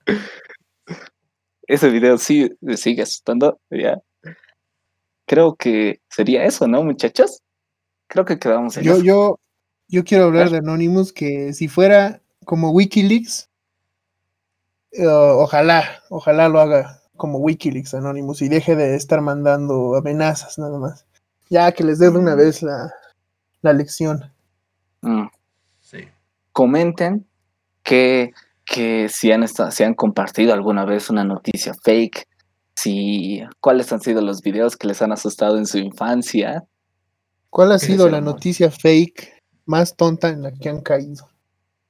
Ese 1.62 1.88
video 1.88 2.18
sí 2.18 2.50
me 2.60 2.76
sigue 2.76 3.02
asustando, 3.02 3.60
ya. 3.70 4.00
Creo 5.26 5.54
que 5.54 6.00
sería 6.08 6.44
eso, 6.44 6.66
¿no, 6.66 6.82
muchachos? 6.82 7.42
Creo 8.08 8.24
que 8.24 8.40
quedamos 8.40 8.76
en 8.76 8.82
Yo, 8.82 8.94
eso. 8.94 9.02
yo, 9.04 9.40
yo 9.86 10.02
quiero 10.02 10.24
hablar 10.24 10.50
de 10.50 10.58
Anonymous 10.58 11.12
que 11.12 11.52
si 11.52 11.68
fuera 11.68 12.20
como 12.44 12.70
Wikileaks, 12.72 13.48
eh, 14.92 15.06
ojalá, 15.06 15.84
ojalá 16.10 16.48
lo 16.48 16.58
haga 16.58 17.00
como 17.16 17.38
Wikileaks 17.38 17.94
Anonymous 17.94 18.42
y 18.42 18.48
deje 18.48 18.74
de 18.74 18.96
estar 18.96 19.20
mandando 19.20 19.94
amenazas 19.94 20.58
nada 20.58 20.78
más. 20.78 21.06
Ya 21.50 21.70
que 21.72 21.84
les 21.84 21.98
dé 21.98 22.10
de 22.10 22.18
una 22.18 22.34
vez 22.34 22.62
la, 22.62 22.92
la 23.62 23.72
lección. 23.72 24.32
Mm. 25.02 25.26
Sí. 25.80 26.08
comenten 26.52 27.26
que, 27.82 28.32
que 28.64 29.08
si, 29.08 29.32
han 29.32 29.46
si 29.48 29.82
han 29.82 29.94
compartido 29.94 30.52
alguna 30.52 30.84
vez 30.84 31.10
una 31.10 31.24
noticia 31.24 31.74
fake, 31.82 32.28
si 32.76 33.42
cuáles 33.60 33.92
han 33.92 34.00
sido 34.00 34.22
los 34.22 34.42
videos 34.42 34.76
que 34.76 34.86
les 34.86 35.02
han 35.02 35.12
asustado 35.12 35.58
en 35.58 35.66
su 35.66 35.78
infancia. 35.78 36.64
¿Cuál 37.50 37.72
ha 37.72 37.78
sido 37.78 38.08
la 38.08 38.18
amor. 38.18 38.34
noticia 38.34 38.70
fake 38.70 39.40
más 39.66 39.96
tonta 39.96 40.28
en 40.28 40.42
la 40.42 40.52
que 40.52 40.68
han 40.68 40.80
caído? 40.80 41.28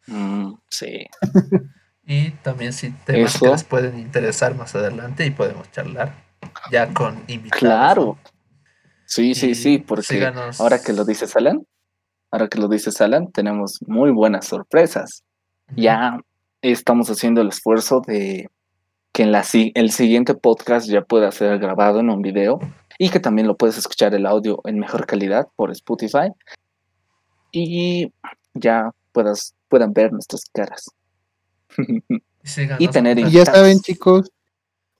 Mm, 0.06 0.54
sí, 0.68 1.04
Y 2.10 2.30
también 2.42 2.72
sí 2.72 2.92
temas 3.06 3.38
que 3.38 3.46
les 3.46 3.62
pueden 3.62 3.96
interesar 3.96 4.56
más 4.56 4.74
adelante 4.74 5.24
y 5.24 5.30
podemos 5.30 5.70
charlar 5.70 6.12
ya 6.72 6.92
con 6.92 7.22
invitados. 7.28 7.60
claro. 7.60 8.18
Sí, 9.10 9.34
sí, 9.34 9.56
sí, 9.56 9.78
porque 9.78 10.04
síganos- 10.04 10.60
ahora 10.60 10.80
que 10.80 10.92
lo 10.92 11.04
dices 11.04 11.34
Alan, 11.34 11.66
ahora 12.30 12.46
que 12.46 12.58
lo 12.60 12.68
dices 12.68 13.00
Alan, 13.00 13.32
tenemos 13.32 13.80
muy 13.88 14.12
buenas 14.12 14.46
sorpresas. 14.46 15.24
Ya 15.74 16.20
estamos 16.62 17.10
haciendo 17.10 17.40
el 17.40 17.48
esfuerzo 17.48 18.02
de 18.06 18.48
que 19.12 19.24
en 19.24 19.32
la, 19.32 19.44
el 19.74 19.90
siguiente 19.90 20.34
podcast 20.34 20.88
ya 20.88 21.02
pueda 21.02 21.32
ser 21.32 21.58
grabado 21.58 21.98
en 21.98 22.08
un 22.10 22.22
video 22.22 22.60
y 23.00 23.08
que 23.10 23.18
también 23.18 23.48
lo 23.48 23.56
puedes 23.56 23.76
escuchar 23.78 24.14
el 24.14 24.26
audio 24.26 24.60
en 24.64 24.78
mejor 24.78 25.06
calidad 25.06 25.48
por 25.56 25.72
Spotify 25.72 26.30
y 27.50 28.12
ya 28.54 28.92
puedas, 29.10 29.56
puedan 29.68 29.92
ver 29.92 30.12
nuestras 30.12 30.44
caras. 30.52 30.88
Y, 32.78 32.86
tener 32.88 33.18
en 33.18 33.26
Y 33.26 33.32
ya 33.32 33.44
saben, 33.44 33.80
chicos, 33.80 34.30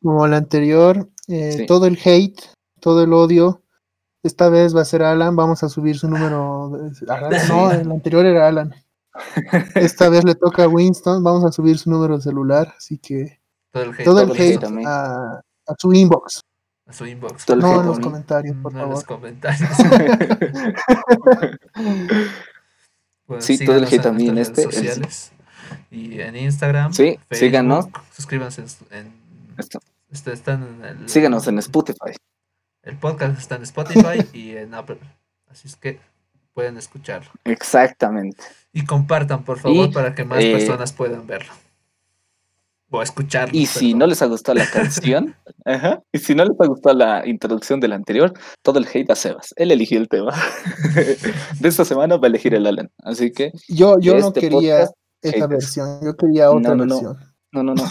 como 0.03 0.27
la 0.27 0.39
anterior, 0.39 1.09
eh, 1.29 1.53
Sí. 1.59 1.67
todo 1.67 1.87
el 1.87 1.97
hate, 2.05 2.41
todo 2.81 3.05
el 3.05 3.13
odio, 3.13 3.60
esta 4.23 4.49
vez 4.49 4.75
va 4.77 4.83
a 4.83 4.85
ser 4.85 5.03
Alan, 5.03 5.35
vamos 5.37 5.63
a 5.63 5.69
subir 5.69 5.99
su 5.99 6.09
número. 6.09 6.71
de- 6.71 7.13
Alan, 7.13 7.49
no, 7.49 7.71
el 7.71 7.91
anterior 7.91 8.25
era 8.27 8.49
Alan. 8.49 8.75
Esta 9.75 10.09
vez 10.09 10.25
le 10.25 10.35
toca 10.35 10.65
a 10.65 10.69
Winston, 10.69 11.23
vamos 11.25 11.45
a 11.45 11.53
subir 11.53 11.79
su 11.79 11.91
número 11.91 12.17
de 12.17 12.23
celular, 12.23 12.75
así 12.77 12.99
que 12.99 13.41
todo 13.73 13.83
el 13.85 13.91
hate, 13.91 14.05
todo 14.05 14.21
el 14.23 14.31
hate 14.31 14.65
hate 14.65 14.87
a 14.87 15.43
su 15.79 15.93
inbox, 15.93 16.41
a 16.87 16.93
su 16.93 17.07
inbox. 17.07 17.45
todo 17.45 17.57
no 17.57 17.81
en 17.81 17.87
los 17.87 17.99
comentarios, 17.99 18.57
por 18.63 18.73
no 18.73 18.85
en 18.85 18.91
los 18.91 19.05
favor. 19.05 19.21
comentarios. 19.21 19.69
Sí, 23.39 23.65
todo 23.65 23.77
el 23.77 23.85
hate 23.85 24.07
a 24.07 24.13
mí 24.13 24.29
en 24.29 24.39
este, 24.39 24.63
el- 24.65 24.73
sociales. 24.73 25.33
Y 25.91 26.21
en 26.21 26.37
Instagram. 26.37 26.93
Sí, 26.93 27.19
síganos. 27.31 27.87
Suscríbanse 28.13 28.65
en. 28.91 29.13
Esto. 29.57 29.79
este, 30.11 30.33
están 30.33 30.65
en 30.65 30.85
el, 31.03 31.09
Síganos 31.09 31.47
en 31.47 31.59
Spotify. 31.61 32.13
El 32.83 32.97
podcast 32.97 33.39
está 33.39 33.57
en 33.57 33.63
Spotify 33.63 34.25
y 34.33 34.57
en 34.57 34.75
Apple. 34.75 34.99
Así 35.49 35.69
es 35.69 35.77
que 35.77 35.99
pueden 36.55 36.77
escucharlo. 36.77 37.31
Exactamente. 37.45 38.43
Y 38.73 38.85
compartan, 38.85 39.45
por 39.45 39.59
favor, 39.59 39.89
Y, 39.89 39.93
para 39.93 40.15
que 40.15 40.25
más 40.25 40.43
eh, 40.43 40.53
personas 40.53 40.93
puedan 40.93 41.27
verlo. 41.27 41.53
O 42.93 43.03
escucharlo. 43.03 43.57
Y 43.57 43.67
si 43.67 43.87
perdón. 43.87 43.99
no 44.01 44.07
les 44.09 44.23
ha 44.23 44.27
gustado 44.27 44.59
la 44.59 44.67
canción, 44.69 45.37
ajá, 45.65 46.03
y 46.13 46.19
si 46.19 46.35
no 46.35 46.45
les 46.45 46.61
ha 46.61 46.67
gustado 46.67 46.97
la 46.97 47.27
introducción 47.27 47.79
del 47.79 47.93
anterior, 47.93 48.33
todo 48.63 48.79
el 48.81 48.87
hate 48.93 49.11
a 49.11 49.15
Sebas. 49.15 49.53
Él 49.57 49.71
eligió 49.71 49.99
el 49.99 50.09
tema. 50.09 50.33
De 51.61 51.69
esta 51.69 51.85
semana 51.85 52.17
va 52.17 52.27
a 52.27 52.29
elegir 52.31 52.53
el 52.55 52.67
Alan. 52.67 52.91
Así 53.05 53.31
que, 53.31 53.53
Yo, 53.69 53.99
yo 54.01 54.15
de 54.15 54.21
no 54.21 54.29
este 54.29 54.41
quería 54.41 54.59
podcast, 54.81 54.95
esa 55.23 55.35
haters. 55.35 55.49
versión, 55.51 56.01
yo 56.05 56.17
quería 56.17 56.51
otra 56.51 56.75
No, 56.75 56.77
no, 56.77 56.87
no. 56.87 56.95
versión. 56.95 57.19
no, 57.53 57.63
no, 57.63 57.75
no. 57.75 57.85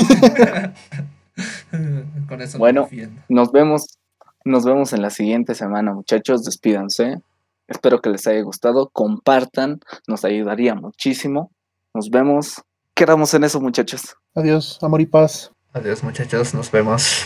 Con 2.28 2.42
eso 2.42 2.58
Bueno. 2.58 2.88
Nos 3.30 3.52
vemos, 3.54 3.99
nos 4.46 4.66
vemos 4.66 4.94
en 4.94 5.02
la 5.02 5.10
siguiente 5.10 5.56
semana, 5.56 5.94
muchachos. 5.94 6.44
Despídanse. 6.44 7.22
Espero 7.68 8.02
que 8.02 8.10
les 8.10 8.26
haya 8.28 8.42
gustado. 8.42 8.90
Compartan, 8.90 9.80
nos 10.08 10.26
ayudaría 10.26 10.76
muchísimo. 10.76 11.52
Nos 11.94 12.10
vemos. 12.10 12.62
Quedamos 12.96 13.34
en 13.34 13.44
eso, 13.44 13.62
muchachos. 13.62 14.16
Adiós, 14.36 14.80
amor 14.82 15.02
y 15.02 15.06
paz. 15.06 15.52
Adiós, 15.74 16.04
muchachos. 16.04 16.54
Nos 16.54 16.72
vemos. 16.72 17.26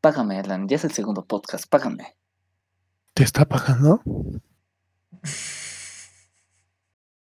Págame, 0.00 0.38
Alan. 0.38 0.68
Ya 0.68 0.76
es 0.76 0.84
el 0.84 0.92
segundo 0.92 1.24
podcast. 1.24 1.68
Págame. 1.68 2.16
¿Te 3.14 3.22
está 3.22 3.44
pagando? 3.44 4.00